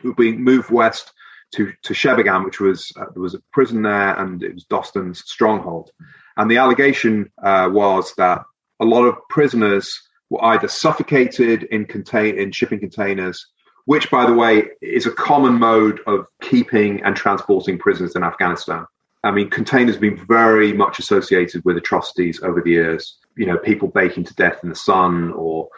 [0.00, 1.12] who were being moved west
[1.54, 5.22] to to Sheberghan, which was uh, there was a prison there, and it was Dostum's
[5.26, 5.90] stronghold.
[6.36, 8.42] And the allegation uh, was that
[8.80, 13.46] a lot of prisoners were either suffocated in contain in shipping containers,
[13.84, 18.86] which, by the way, is a common mode of keeping and transporting prisoners in Afghanistan.
[19.22, 23.18] I mean, containers have been very much associated with atrocities over the years.
[23.36, 25.68] You know, people baking to death in the sun, or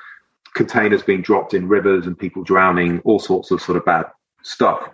[0.54, 4.06] containers being dropped in rivers and people drowning, all sorts of sort of bad
[4.42, 4.88] stuff.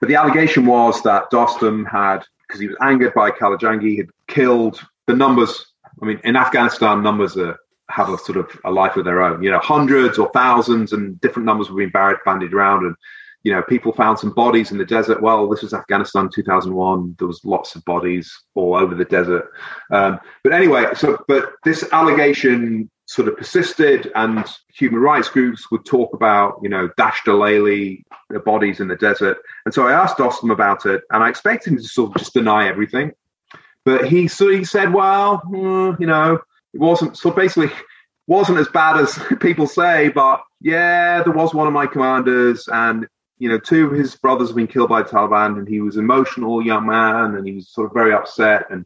[0.00, 4.80] But the allegation was that Dostum had, because he was angered by Kalajangi, had killed
[5.06, 5.66] the numbers.
[6.02, 7.58] I mean, in Afghanistan, numbers are,
[7.90, 9.42] have a sort of a life of their own.
[9.42, 12.96] You know, hundreds or thousands, and different numbers were being bandied around, and
[13.46, 15.22] you know, people found some bodies in the desert.
[15.22, 17.14] Well, this was Afghanistan 2001.
[17.18, 19.48] There was lots of bodies all over the desert.
[19.92, 24.44] Um, but anyway, so but this allegation sort of persisted, and
[24.74, 29.38] human rights groups would talk about, you know, Dasht Layli, the bodies in the desert.
[29.64, 32.34] And so I asked Dostum about it, and I expected him to sort of just
[32.34, 33.12] deny everything.
[33.84, 36.40] But he of he said, well, mm, you know,
[36.76, 37.70] it wasn't so basically
[38.26, 43.06] wasn't as bad as people say, but yeah, there was one of my commanders, and
[43.38, 46.04] you know, two of his brothers have been killed by Taliban, and he was an
[46.04, 48.66] emotional young man, and he was sort of very upset.
[48.70, 48.84] And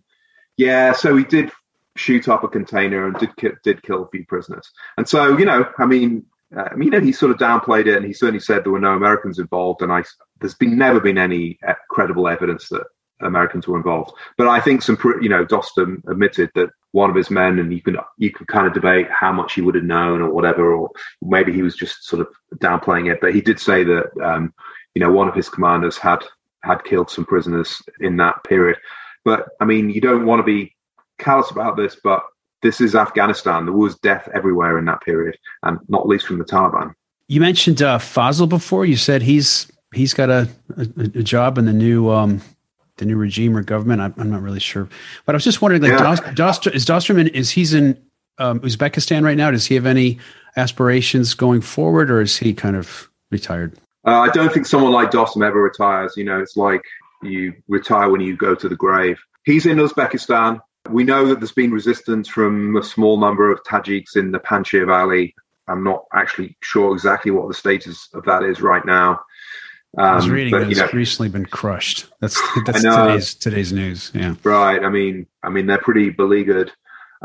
[0.57, 1.51] yeah, so he did
[1.97, 4.71] shoot up a container and did did kill a few prisoners.
[4.97, 6.27] And so, you know, I mean,
[6.57, 8.73] uh, I mean, you know, he sort of downplayed it, and he certainly said there
[8.73, 9.83] were no Americans involved.
[9.83, 10.05] And I,
[10.41, 12.87] there's been never been any uh, credible evidence that
[13.21, 14.13] Americans were involved.
[14.37, 17.83] But I think some, you know, Dostum admitted that one of his men, and you
[17.83, 20.91] can you can kind of debate how much he would have known or whatever, or
[21.23, 23.21] maybe he was just sort of downplaying it.
[23.21, 24.53] But he did say that, um,
[24.95, 26.25] you know, one of his commanders had
[26.63, 28.79] had killed some prisoners in that period.
[29.25, 30.75] But I mean, you don't want to be
[31.19, 32.23] callous about this, but
[32.63, 33.65] this is Afghanistan.
[33.65, 36.95] There was death everywhere in that period, and not least from the Taliban.
[37.29, 38.85] You mentioned uh, Fazl before.
[38.85, 42.41] You said he's he's got a, a, a job in the new um,
[43.01, 44.01] the new regime or government.
[44.01, 44.89] I'm, I'm not really sure,
[45.27, 46.33] but I was just wondering, like, yeah.
[46.35, 48.01] Dost, is Dostum is he's in
[48.39, 49.51] um, Uzbekistan right now?
[49.51, 50.19] Does he have any
[50.57, 53.77] aspirations going forward, or is he kind of retired?
[54.07, 56.17] Uh, I don't think someone like Dostum ever retires.
[56.17, 56.83] You know, it's like
[57.23, 59.19] you retire when you go to the grave.
[59.45, 60.61] He's in Uzbekistan.
[60.89, 64.87] We know that there's been resistance from a small number of Tajiks in the Panjshir
[64.87, 65.35] Valley.
[65.69, 69.21] I'm not actually sure exactly what the status of that is right now.
[69.99, 72.07] Um, I was um, reading but, know, recently been crushed.
[72.21, 74.11] That's that's today's today's news.
[74.15, 74.83] Yeah, right.
[74.83, 76.73] I mean, I mean they're pretty beleaguered.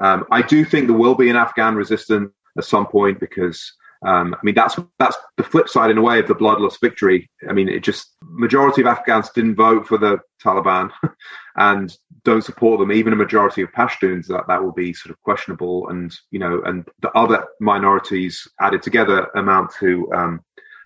[0.01, 3.73] Um, I do think there will be an Afghan resistance at some point because
[4.05, 7.29] um, I mean that's that's the flip side in a way of the bloodless victory.
[7.47, 10.89] I mean, it just majority of Afghans didn't vote for the Taliban
[11.55, 12.91] and don't support them.
[12.91, 16.61] Even a majority of Pashtuns that that will be sort of questionable, and you know,
[16.65, 20.41] and the other minorities added together amount to um,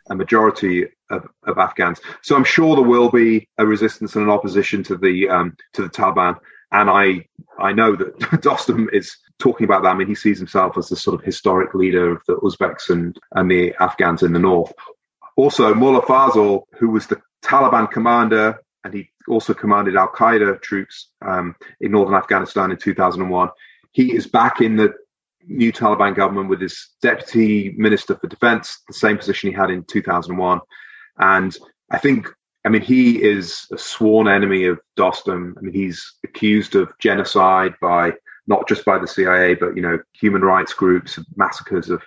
[0.10, 2.00] a majority of, of, Afghans.
[2.22, 5.82] So I'm sure there will be a resistance and an opposition to the um, to
[5.82, 6.38] the Taliban.
[6.72, 7.26] And I
[7.60, 9.90] I know that Dostum is talking about that.
[9.90, 13.18] I mean, he sees himself as the sort of historic leader of the Uzbeks and
[13.34, 14.74] and the Afghans in the north.
[15.36, 21.10] Also, Mullah Fazl, who was the Taliban commander, and he also commanded Al Qaeda troops
[21.26, 23.50] um, in northern Afghanistan in 2001.
[23.92, 24.94] He is back in the
[25.48, 29.84] new Taliban government with his deputy minister for defense, the same position he had in
[29.84, 30.60] 2001.
[31.20, 31.56] And
[31.92, 32.28] I think,
[32.66, 35.58] I mean, he is a sworn enemy of Dostum.
[35.58, 38.14] I mean, he's accused of genocide by
[38.48, 42.02] not just by the CIA, but, you know, human rights groups, massacres of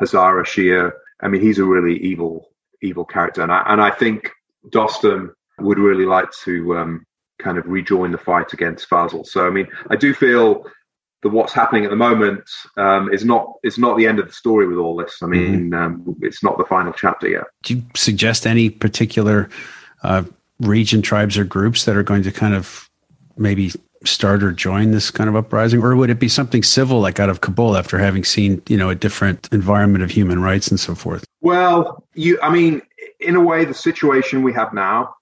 [0.00, 0.92] Hazara Shia.
[1.22, 2.50] I mean, he's a really evil,
[2.82, 3.42] evil character.
[3.42, 4.30] And I, and I think
[4.68, 7.04] Dostum would really like to um,
[7.38, 9.26] kind of rejoin the fight against Fazl.
[9.26, 10.64] So, I mean, I do feel
[11.22, 14.32] that what's happening at the moment um, is not is not the end of the
[14.32, 15.22] story with all this.
[15.22, 15.76] I mean, mm.
[15.76, 17.44] um, it's not the final chapter yet.
[17.62, 19.48] Do you suggest any particular
[20.02, 20.22] uh,
[20.60, 22.88] region, tribes, or groups that are going to kind of
[23.36, 23.72] maybe
[24.04, 27.28] start or join this kind of uprising, or would it be something civil, like out
[27.28, 30.94] of Kabul, after having seen you know a different environment of human rights and so
[30.94, 31.24] forth?
[31.40, 32.82] Well, you, I mean,
[33.18, 35.16] in a way, the situation we have now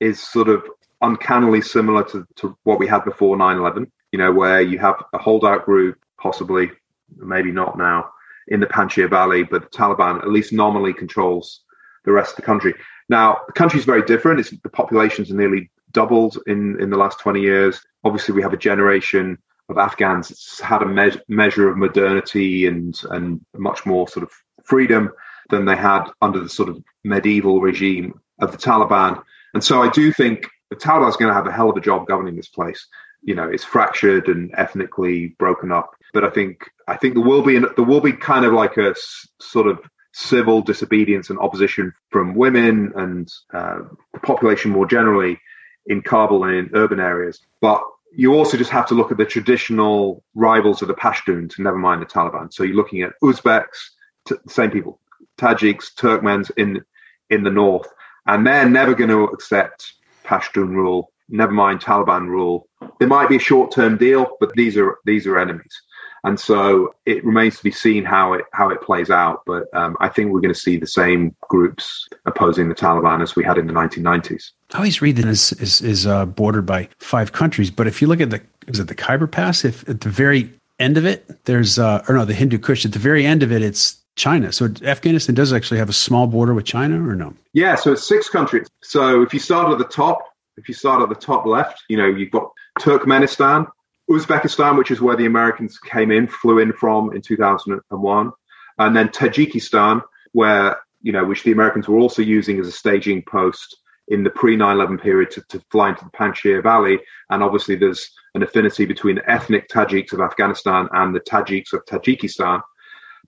[0.00, 0.64] is sort of
[1.02, 5.18] uncannily similar to, to what we had before 9-11 you know, where you have a
[5.18, 6.70] holdout group, possibly,
[7.16, 8.10] maybe not now,
[8.48, 11.62] in the Panjshir Valley, but the Taliban at least nominally controls
[12.04, 12.74] the rest of the country.
[13.08, 14.40] Now, the country is very different.
[14.40, 17.80] It's, the populations nearly doubled in, in the last 20 years.
[18.04, 19.38] Obviously, we have a generation
[19.68, 24.30] of Afghans that's had a me- measure of modernity and, and much more sort of
[24.64, 25.10] freedom
[25.50, 29.22] than they had under the sort of medieval regime of the Taliban.
[29.54, 31.80] And so I do think the Taliban is going to have a hell of a
[31.80, 32.86] job governing this place
[33.26, 35.90] you know it's fractured and ethnically broken up.
[36.14, 38.78] But I think I think there will be an, there will be kind of like
[38.78, 39.80] a s- sort of
[40.14, 43.80] civil disobedience and opposition from women and uh,
[44.14, 45.38] the population more generally
[45.86, 47.40] in Kabul and in urban areas.
[47.60, 47.82] But
[48.14, 52.00] you also just have to look at the traditional rivals of the Pashtuns, never mind
[52.00, 52.50] the Taliban.
[52.50, 53.90] So you're looking at Uzbeks,
[54.26, 55.00] t- same people,
[55.36, 56.82] Tajiks, Turkmens in
[57.28, 57.88] in the north,
[58.26, 62.68] and they're never going to accept Pashtun rule never mind Taliban rule.
[63.00, 65.82] It might be a short term deal, but these are these are enemies.
[66.24, 69.42] And so it remains to be seen how it how it plays out.
[69.46, 73.36] But um, I think we're going to see the same groups opposing the Taliban as
[73.36, 74.50] we had in the 1990s.
[74.74, 78.08] I always read that is is, is uh, bordered by five countries, but if you
[78.08, 79.64] look at the is it the Khyber Pass?
[79.64, 82.84] If at the very end of it, there's uh, or no, the Hindu Kush.
[82.84, 84.50] At the very end of it, it's China.
[84.50, 87.34] So Afghanistan does actually have a small border with China, or no?
[87.52, 88.68] Yeah, so it's six countries.
[88.82, 90.24] So if you start at the top,
[90.56, 93.66] if you start at the top left, you know, you've got Turkmenistan,
[94.10, 98.32] Uzbekistan, which is where the Americans came in, flew in from in 2001,
[98.78, 103.22] and then Tajikistan, where, you know, which the Americans were also using as a staging
[103.22, 103.76] post
[104.08, 106.98] in the pre 9 11 period to, to fly into the Panjshir Valley.
[107.30, 111.84] And obviously, there's an affinity between the ethnic Tajiks of Afghanistan and the Tajiks of
[111.86, 112.60] Tajikistan.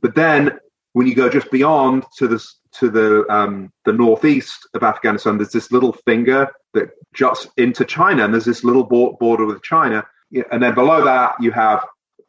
[0.00, 0.58] But then
[0.92, 5.52] when you go just beyond to the to the um, the northeast of Afghanistan, there's
[5.52, 10.04] this little finger that juts into China, and there's this little border with China,
[10.50, 11.84] and then below that you have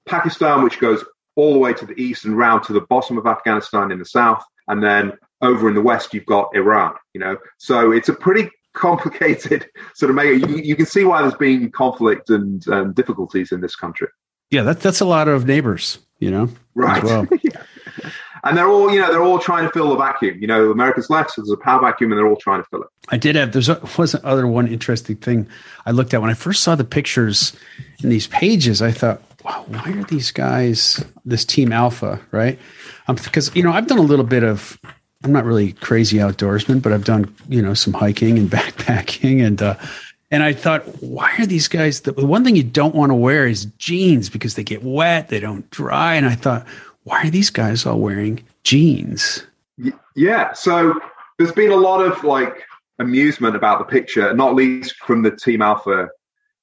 [0.06, 1.04] Pakistan, which goes
[1.36, 4.06] all the way to the east and round to the bottom of Afghanistan in the
[4.06, 6.94] south, and then over in the west you've got Iran.
[7.14, 10.38] You know, so it's a pretty complicated sort of mega.
[10.38, 14.08] You, you can see why there's been conflict and um, difficulties in this country.
[14.52, 16.00] Yeah, that, that's a lot of neighbors.
[16.20, 17.04] You know, right?
[17.04, 17.28] Well.
[17.44, 17.64] yeah
[18.50, 20.40] and they're all you know they're all trying to fill the vacuum.
[20.42, 22.82] You know, America's left, so there's a power vacuum, and they're all trying to fill
[22.82, 22.90] it.
[23.10, 25.48] I did have there's a, was another one interesting thing
[25.86, 27.56] I looked at when I first saw the pictures
[28.04, 28.82] in these pages.
[28.82, 32.60] I thought, wow, why are these guys this Team Alpha, right?
[33.08, 34.80] Um, because you know I've done a little bit of
[35.24, 39.62] I'm not really crazy outdoorsman, but I've done you know some hiking and backpacking and.
[39.62, 39.76] uh
[40.32, 42.02] and I thought, why are these guys?
[42.02, 45.40] The one thing you don't want to wear is jeans because they get wet, they
[45.40, 46.14] don't dry.
[46.14, 46.68] And I thought,
[47.10, 49.44] why are these guys all wearing jeans?
[50.16, 50.54] Yeah.
[50.54, 50.94] So
[51.38, 52.64] there's been a lot of like
[53.00, 56.10] amusement about the picture, not least from the Team Alpha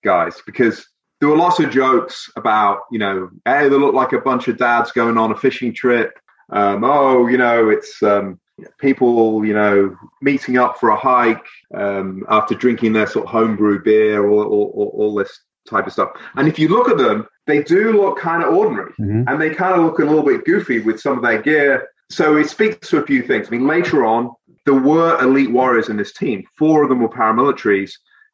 [0.04, 0.86] guys, because
[1.20, 4.56] there were lots of jokes about, you know, hey, they look like a bunch of
[4.56, 6.16] dads going on a fishing trip.
[6.50, 8.38] Um, oh, you know, it's um,
[8.78, 11.44] people, you know, meeting up for a hike
[11.74, 15.92] um, after drinking their sort of homebrew beer or, or, or, all this type of
[15.92, 16.10] stuff.
[16.36, 19.22] And if you look at them, they do look kind of ordinary mm-hmm.
[19.26, 21.88] and they kind of look a little bit goofy with some of their gear.
[22.10, 23.48] So it speaks to a few things.
[23.48, 24.32] I mean, later on,
[24.64, 26.44] there were elite warriors in this team.
[26.58, 27.92] Four of them were paramilitaries,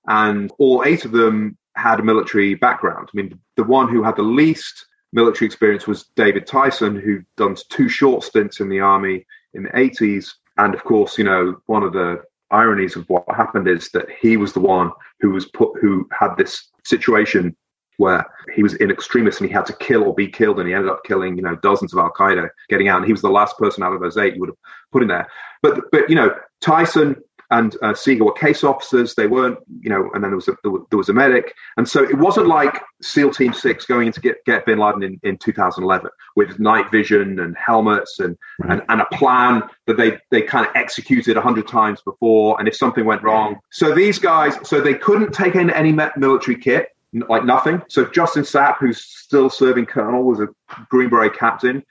[0.09, 3.09] and all eight of them had a military background.
[3.13, 7.57] I mean, the one who had the least military experience was David Tyson, who'd done
[7.71, 10.31] two short stints in the army in the 80s.
[10.57, 14.37] And of course, you know, one of the ironies of what happened is that he
[14.37, 14.91] was the one
[15.21, 17.57] who was put, who had this situation
[17.99, 18.25] where
[18.55, 20.91] he was in extremis and he had to kill or be killed, and he ended
[20.91, 22.99] up killing, you know, dozens of Al Qaeda getting out.
[22.99, 24.59] And he was the last person out of those eight you would have
[24.91, 25.29] put in there.
[25.63, 27.17] But, but you know, Tyson
[27.53, 29.15] and uh, Seeger were case officers.
[29.15, 32.03] They weren't, you know, and then there was a, there was a medic, and so
[32.03, 35.37] it wasn't like SEAL Team Six going in to get get Bin Laden in, in
[35.37, 38.73] 2011 with night vision and helmets and, right.
[38.73, 42.59] and and a plan that they they kind of executed a hundred times before.
[42.59, 46.57] And if something went wrong, so these guys, so they couldn't take in any military
[46.57, 47.83] kit like nothing.
[47.89, 50.49] So Justin Sapp, who's still serving colonel, was a
[50.89, 51.85] Green Beret captain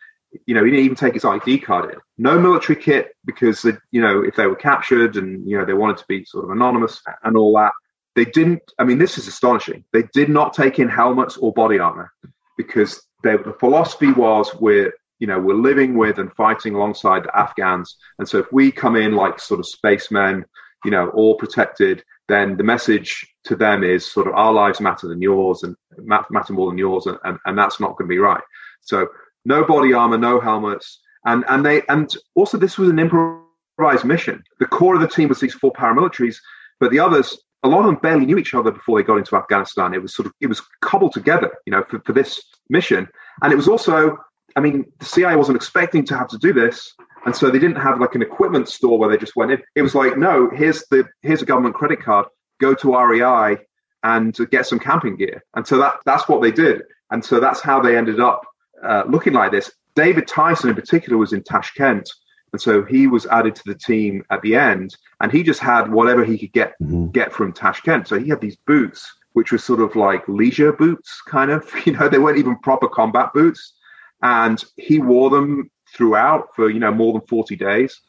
[0.45, 1.99] you know, he didn't even take his ID card in.
[2.17, 5.97] No military kit because, you know, if they were captured and, you know, they wanted
[5.97, 7.73] to be sort of anonymous and all that,
[8.15, 8.61] they didn't.
[8.79, 9.83] I mean, this is astonishing.
[9.93, 12.11] They did not take in helmets or body armor
[12.57, 17.37] because they, the philosophy was we're, you know, we're living with and fighting alongside the
[17.37, 17.97] Afghans.
[18.19, 20.45] And so if we come in like sort of spacemen,
[20.83, 25.07] you know, all protected, then the message to them is sort of our lives matter
[25.07, 27.05] than yours and matter more than yours.
[27.05, 28.43] And, and, and that's not going to be right.
[28.81, 29.07] So
[29.45, 34.43] no body armor, no helmets, and and they and also this was an improvised mission.
[34.59, 36.37] The core of the team was these four paramilitaries,
[36.79, 39.35] but the others, a lot of them barely knew each other before they got into
[39.35, 39.93] Afghanistan.
[39.93, 43.07] It was sort of it was cobbled together, you know, for, for this mission,
[43.41, 44.17] and it was also,
[44.55, 46.93] I mean, the CIA wasn't expecting to have to do this.
[47.25, 49.61] And so they didn't have like an equipment store where they just went in.
[49.75, 52.25] It was like, no, here's the here's a government credit card.
[52.59, 53.57] Go to REI
[54.03, 55.43] and get some camping gear.
[55.55, 56.83] And so that that's what they did.
[57.11, 58.45] And so that's how they ended up
[58.83, 59.71] uh, looking like this.
[59.95, 62.09] David Tyson, in particular, was in Tashkent.
[62.53, 65.89] And so he was added to the team at the end, and he just had
[65.89, 67.07] whatever he could get mm-hmm.
[67.11, 68.07] get from Tashkent.
[68.07, 71.69] So he had these boots, which were sort of like leisure boots, kind of.
[71.85, 73.73] You know, they weren't even proper combat boots,
[74.21, 77.99] and he wore them throughout for you know more than forty days.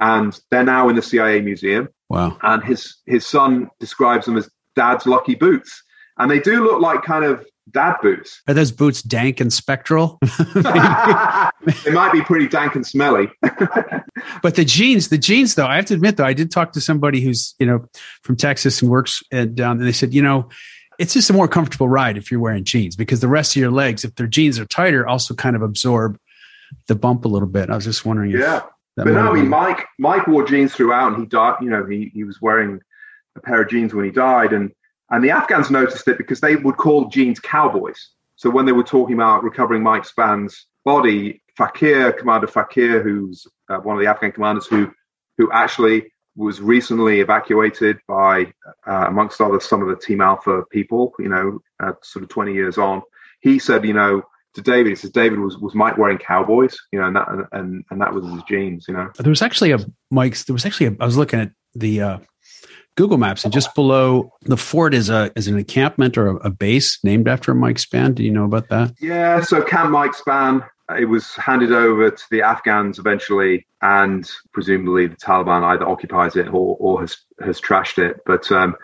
[0.00, 1.88] And they're now in the CIA museum.
[2.08, 2.38] Wow!
[2.42, 5.82] And his his son describes them as Dad's lucky boots,
[6.18, 8.40] and they do look like kind of dad boots.
[8.48, 10.18] Are those boots dank and spectral?
[10.54, 13.28] they might be pretty dank and smelly.
[14.42, 16.80] but the jeans, the jeans, though, I have to admit, though, I did talk to
[16.80, 17.84] somebody who's you know
[18.22, 20.48] from Texas and works and um, and they said, you know,
[20.98, 23.70] it's just a more comfortable ride if you're wearing jeans because the rest of your
[23.70, 26.18] legs, if their jeans are tighter, also kind of absorb
[26.86, 27.70] the bump a little bit.
[27.70, 28.30] I was just wondering.
[28.30, 28.62] Yeah,
[28.96, 31.56] but no, I mean, Mike Mike wore jeans throughout, and he died.
[31.60, 32.80] You know, he he was wearing
[33.36, 34.72] a pair of jeans when he died, and
[35.10, 38.10] and the Afghans noticed it because they would call jeans cowboys.
[38.36, 43.78] So when they were talking about recovering Mike Spann's body, Fakir, Commander Fakir, who's uh,
[43.78, 44.92] one of the Afghan commanders who,
[45.36, 48.52] who actually was recently evacuated by,
[48.86, 52.54] uh, amongst others, some of the Team Alpha people, you know, uh, sort of 20
[52.54, 53.02] years on.
[53.40, 54.22] He said, you know,
[54.54, 57.84] to David, he says David was, was Mike wearing cowboys, you know, and that and
[57.90, 59.10] and that was his jeans, you know.
[59.18, 59.78] There was actually a
[60.10, 60.44] Mike's.
[60.44, 62.18] There was actually a, I was looking at the uh,
[62.96, 66.50] Google Maps, and just below the fort is a is an encampment or a, a
[66.50, 68.14] base named after Mike Spann.
[68.14, 68.94] Do you know about that?
[69.00, 70.66] Yeah, so Camp Mike Spann.
[70.98, 76.48] It was handed over to the Afghans eventually, and presumably the Taliban either occupies it
[76.48, 78.16] or, or has has trashed it.
[78.24, 78.74] But um,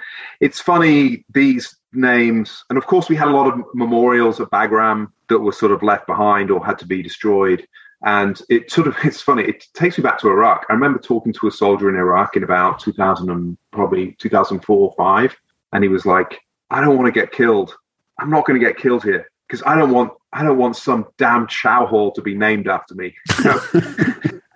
[0.41, 5.09] it's funny these names, and of course we had a lot of memorials at Bagram
[5.29, 7.67] that were sort of left behind or had to be destroyed.
[8.05, 10.67] And it sort of, it's funny, it takes me back to Iraq.
[10.69, 14.95] I remember talking to a soldier in Iraq in about 2000 and probably 2004 or
[14.97, 15.37] five.
[15.73, 16.41] And he was like,
[16.71, 17.75] I don't want to get killed.
[18.19, 21.07] I'm not going to get killed here because I don't want, I don't want some
[21.19, 23.15] damn chow hall to be named after me.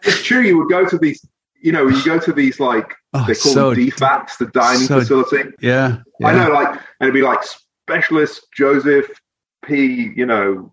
[0.04, 0.42] it's true.
[0.42, 1.26] You would go to these,
[1.60, 4.86] you know, you go to these like, oh, they call so, them DFACs, the dining
[4.86, 5.50] so, facility.
[5.60, 6.26] Yeah, yeah.
[6.26, 7.40] I know, like, and it'd be like
[7.88, 9.08] specialist Joseph
[9.64, 10.72] P, you know,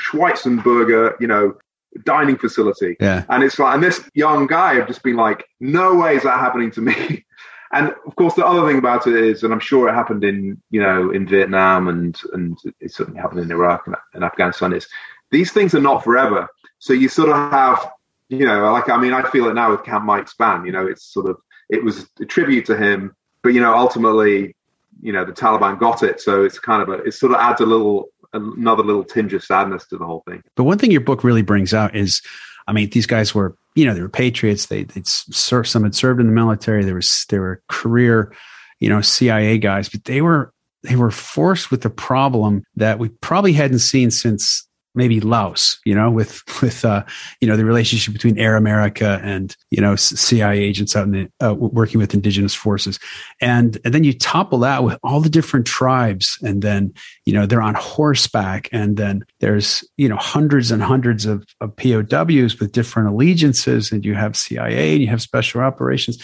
[0.00, 1.56] Schweitzenberger, you know,
[2.04, 2.96] dining facility.
[3.00, 3.24] Yeah.
[3.28, 6.38] And it's like, and this young guy have just been like, no way is that
[6.38, 7.24] happening to me.
[7.72, 10.62] And of course, the other thing about it is, and I'm sure it happened in,
[10.70, 14.86] you know, in Vietnam and and it certainly happened in Iraq and, and Afghanistan, is
[15.32, 16.46] these things are not forever.
[16.78, 17.90] So you sort of have,
[18.28, 20.64] you know, like I mean, I feel it now with Camp Mike Spann.
[20.64, 21.38] You know, it's sort of
[21.68, 23.14] it was a tribute to him.
[23.42, 24.54] But you know, ultimately,
[25.00, 27.60] you know, the Taliban got it, so it's kind of a it sort of adds
[27.60, 30.42] a little another little tinge of sadness to the whole thing.
[30.56, 32.22] But one thing your book really brings out is,
[32.66, 34.66] I mean, these guys were you know they were patriots.
[34.66, 36.84] They they served some had served in the military.
[36.84, 38.32] There was there were career
[38.80, 40.52] you know CIA guys, but they were
[40.82, 44.66] they were forced with a problem that we probably hadn't seen since
[44.96, 47.04] maybe Laos, you know, with with uh,
[47.40, 51.46] you know the relationship between Air America and you know CIA agents out in the
[51.46, 52.98] uh, working with indigenous forces,
[53.40, 56.92] and and then you topple that with all the different tribes, and then
[57.24, 61.76] you know they're on horseback, and then there's you know hundreds and hundreds of, of
[61.76, 66.22] POWs with different allegiances, and you have CIA and you have special operations,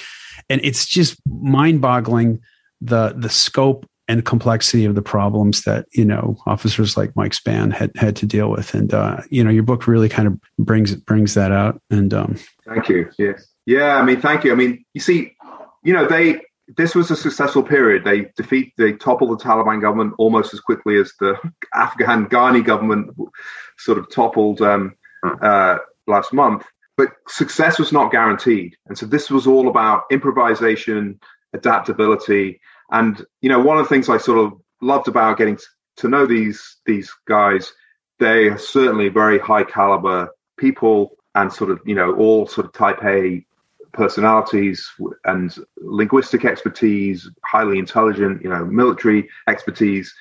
[0.49, 2.41] and it's just mind boggling
[2.81, 7.73] the the scope and complexity of the problems that you know officers like Mike Spann
[7.73, 10.95] had had to deal with, and uh, you know your book really kind of brings
[10.95, 11.81] brings that out.
[11.91, 12.37] And um,
[12.67, 13.11] thank you.
[13.19, 13.97] Yes, yeah.
[13.97, 14.53] I mean, thank you.
[14.53, 15.35] I mean, you see,
[15.85, 16.41] you know, they
[16.77, 18.05] this was a successful period.
[18.05, 21.37] They defeat, they topple the Taliban government almost as quickly as the
[21.75, 23.15] Afghan Ghani government
[23.79, 24.95] sort of toppled um,
[25.43, 26.65] uh, last month.
[26.97, 31.19] But success was not guaranteed, and so this was all about improvisation,
[31.55, 32.61] adaptability,
[32.93, 35.59] and you know, one of the things I sort of loved about getting
[35.97, 37.73] to know these these guys,
[38.21, 42.73] they are certainly very high caliber people and sort of you know all sort of
[42.73, 43.45] type A
[43.93, 44.89] personalities
[45.25, 50.15] and linguistic expertise, highly intelligent, you know, military expertise,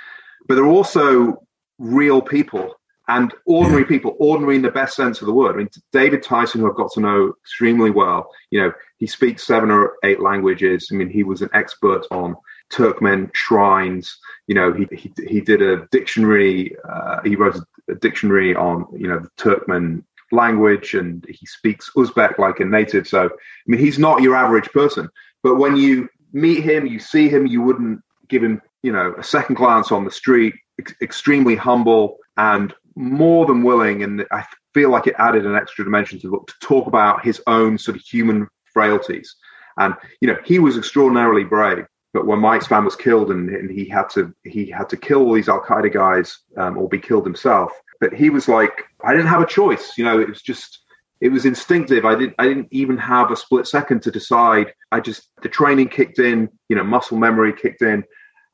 [0.48, 1.42] but they're also
[1.78, 2.76] real people
[3.08, 5.56] and ordinary people, ordinary in the best sense of the word.
[5.56, 9.46] I mean, David Tyson, who I've got to know extremely well, you know, he speaks
[9.46, 10.90] seven or eight languages.
[10.92, 12.36] I mean, he was an expert on
[12.72, 14.18] Turkmen shrines.
[14.48, 16.76] You know, he he, he did a dictionary.
[16.88, 17.58] Uh, he wrote
[17.90, 23.08] a dictionary on you know the Turkmen language, and he speaks Uzbek like a native.
[23.08, 23.30] So, I
[23.68, 25.10] mean, he's not your average person.
[25.44, 29.24] But when you meet him, you see him, you wouldn't give him you know a
[29.24, 30.56] second glance on the street.
[30.80, 35.84] Ex- extremely humble and more than willing, and I feel like it added an extra
[35.84, 39.36] dimension to the book to talk about his own sort of human frailties.
[39.78, 41.86] And you know, he was extraordinarily brave.
[42.14, 45.22] But when Mike's Spann was killed and, and he had to he had to kill
[45.22, 49.14] all these Al Qaeda guys um, or be killed himself, but he was like, I
[49.14, 49.98] didn't have a choice.
[49.98, 50.80] You know, it was just
[51.22, 52.04] it was instinctive.
[52.04, 54.74] I didn't I didn't even have a split second to decide.
[54.92, 58.04] I just the training kicked in, you know, muscle memory kicked in.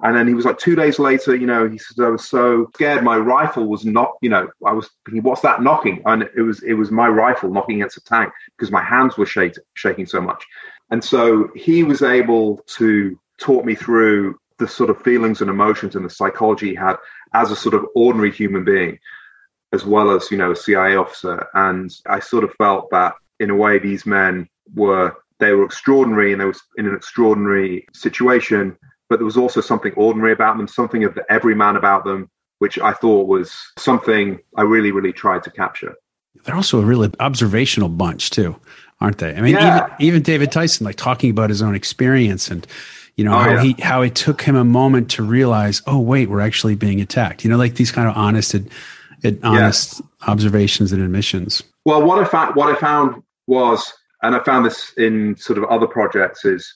[0.03, 2.67] And then he was like two days later, you know, he said I was so
[2.75, 6.03] scared my rifle was not, you know, I was what's that knocking?
[6.05, 9.25] And it was it was my rifle knocking against a tank because my hands were
[9.25, 10.45] shake, shaking so much.
[10.91, 15.95] And so he was able to taught me through the sort of feelings and emotions
[15.95, 16.95] and the psychology he had
[17.33, 18.97] as a sort of ordinary human being,
[19.73, 21.47] as well as, you know, a CIA officer.
[21.53, 26.31] And I sort of felt that in a way, these men were, they were extraordinary
[26.31, 28.75] and they was in an extraordinary situation,
[29.09, 32.29] but there was also something ordinary about them, something of the everyman about them,
[32.59, 35.93] which I thought was something I really, really tried to capture.
[36.43, 38.59] They're also a really observational bunch too,
[38.99, 39.35] aren't they?
[39.35, 39.85] I mean, yeah.
[39.85, 42.65] even, even David Tyson, like talking about his own experience and,
[43.17, 43.61] you know, oh, how yeah.
[43.63, 47.43] he how it took him a moment to realize, oh wait, we're actually being attacked.
[47.43, 48.55] You know, like these kind of honest
[49.43, 51.63] honest observations and admissions.
[51.83, 53.91] Well, what I found what I found was,
[54.21, 56.71] and I found this in sort of other projects, is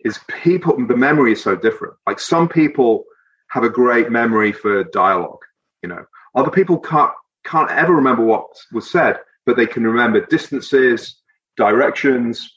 [0.00, 1.94] is people the memory is so different.
[2.06, 3.04] Like some people
[3.48, 5.44] have a great memory for dialogue,
[5.82, 6.04] you know.
[6.34, 7.12] Other people can't
[7.44, 11.16] can't ever remember what was said, but they can remember distances,
[11.56, 12.52] directions,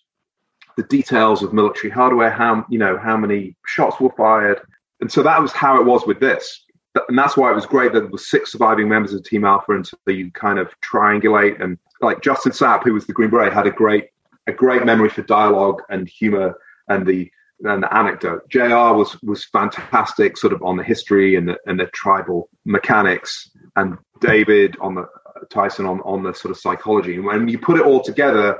[0.79, 4.61] the details of military hardware, how you know how many shots were fired,
[5.01, 6.63] and so that was how it was with this.
[7.09, 9.73] And that's why it was great that there were six surviving members of Team Alpha,
[9.73, 11.61] and so you kind of triangulate.
[11.61, 14.05] And like Justin Sapp, who was the Green Beret, had a great
[14.47, 16.57] a great memory for dialogue and humor
[16.87, 17.29] and the
[17.65, 18.49] and the anecdote.
[18.49, 23.51] JR was was fantastic, sort of on the history and the and the tribal mechanics,
[23.75, 25.09] and David on the
[25.49, 27.15] Tyson on on the sort of psychology.
[27.15, 28.57] And when you put it all together,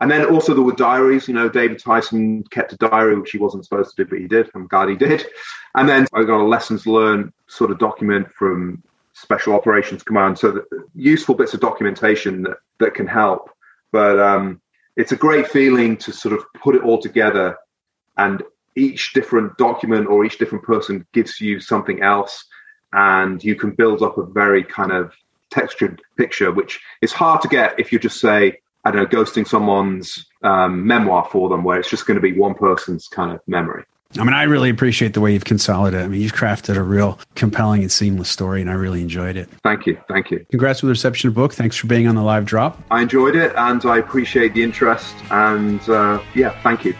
[0.00, 1.28] and then also there were diaries.
[1.28, 4.26] You know, David Tyson kept a diary, which he wasn't supposed to do, but he
[4.26, 4.50] did.
[4.54, 5.26] I'm glad he did.
[5.74, 8.82] And then I got a lessons learned sort of document from
[9.12, 10.38] Special Operations Command.
[10.38, 13.50] So useful bits of documentation that, that can help.
[13.92, 14.60] But um,
[14.96, 17.56] it's a great feeling to sort of put it all together
[18.16, 18.42] and
[18.76, 22.44] each different document or each different person gives you something else
[22.92, 25.12] and you can build up a very kind of
[25.50, 29.46] textured picture which is hard to get if you just say I don't know, ghosting
[29.46, 33.40] someone's um, memoir for them, where it's just going to be one person's kind of
[33.46, 33.84] memory.
[34.18, 36.04] I mean, I really appreciate the way you've consolidated.
[36.04, 39.48] I mean, you've crafted a real compelling and seamless story, and I really enjoyed it.
[39.62, 40.00] Thank you.
[40.08, 40.44] Thank you.
[40.50, 41.54] Congrats with the reception of the book.
[41.54, 42.82] Thanks for being on the live drop.
[42.90, 45.14] I enjoyed it, and I appreciate the interest.
[45.30, 46.94] And uh, yeah, thank you.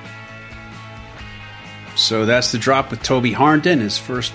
[1.97, 4.33] So that's the drop with Toby Harnden, his first.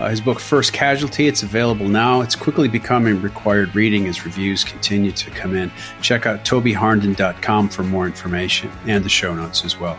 [0.00, 2.20] Uh, his book First Casualty, it's available now.
[2.20, 5.70] It's quickly becoming required reading as reviews continue to come in.
[6.02, 9.96] Check out tobyharnden.com for more information and the show notes as well.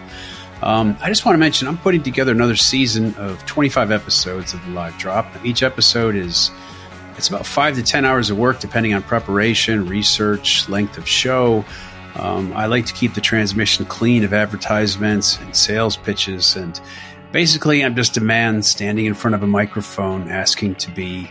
[0.62, 4.66] Um, I just want to mention I'm putting together another season of 25 episodes of
[4.66, 5.28] the live drop.
[5.46, 6.52] Each episode is
[7.18, 11.64] it's about five to 10 hours of work, depending on preparation, research, length of show.
[12.16, 16.56] Um, I like to keep the transmission clean of advertisements and sales pitches.
[16.56, 16.80] And
[17.36, 21.30] basically, I'm just a man standing in front of a microphone asking to be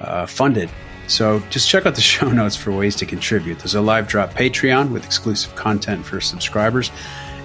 [0.00, 0.70] uh, funded.
[1.08, 3.58] So just check out the show notes for ways to contribute.
[3.58, 6.92] There's a live drop Patreon with exclusive content for subscribers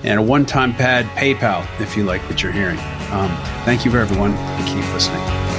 [0.03, 2.77] and a one time pad PayPal if you like what you're hearing.
[3.09, 3.35] Um,
[3.65, 5.56] thank you, for everyone, and keep listening.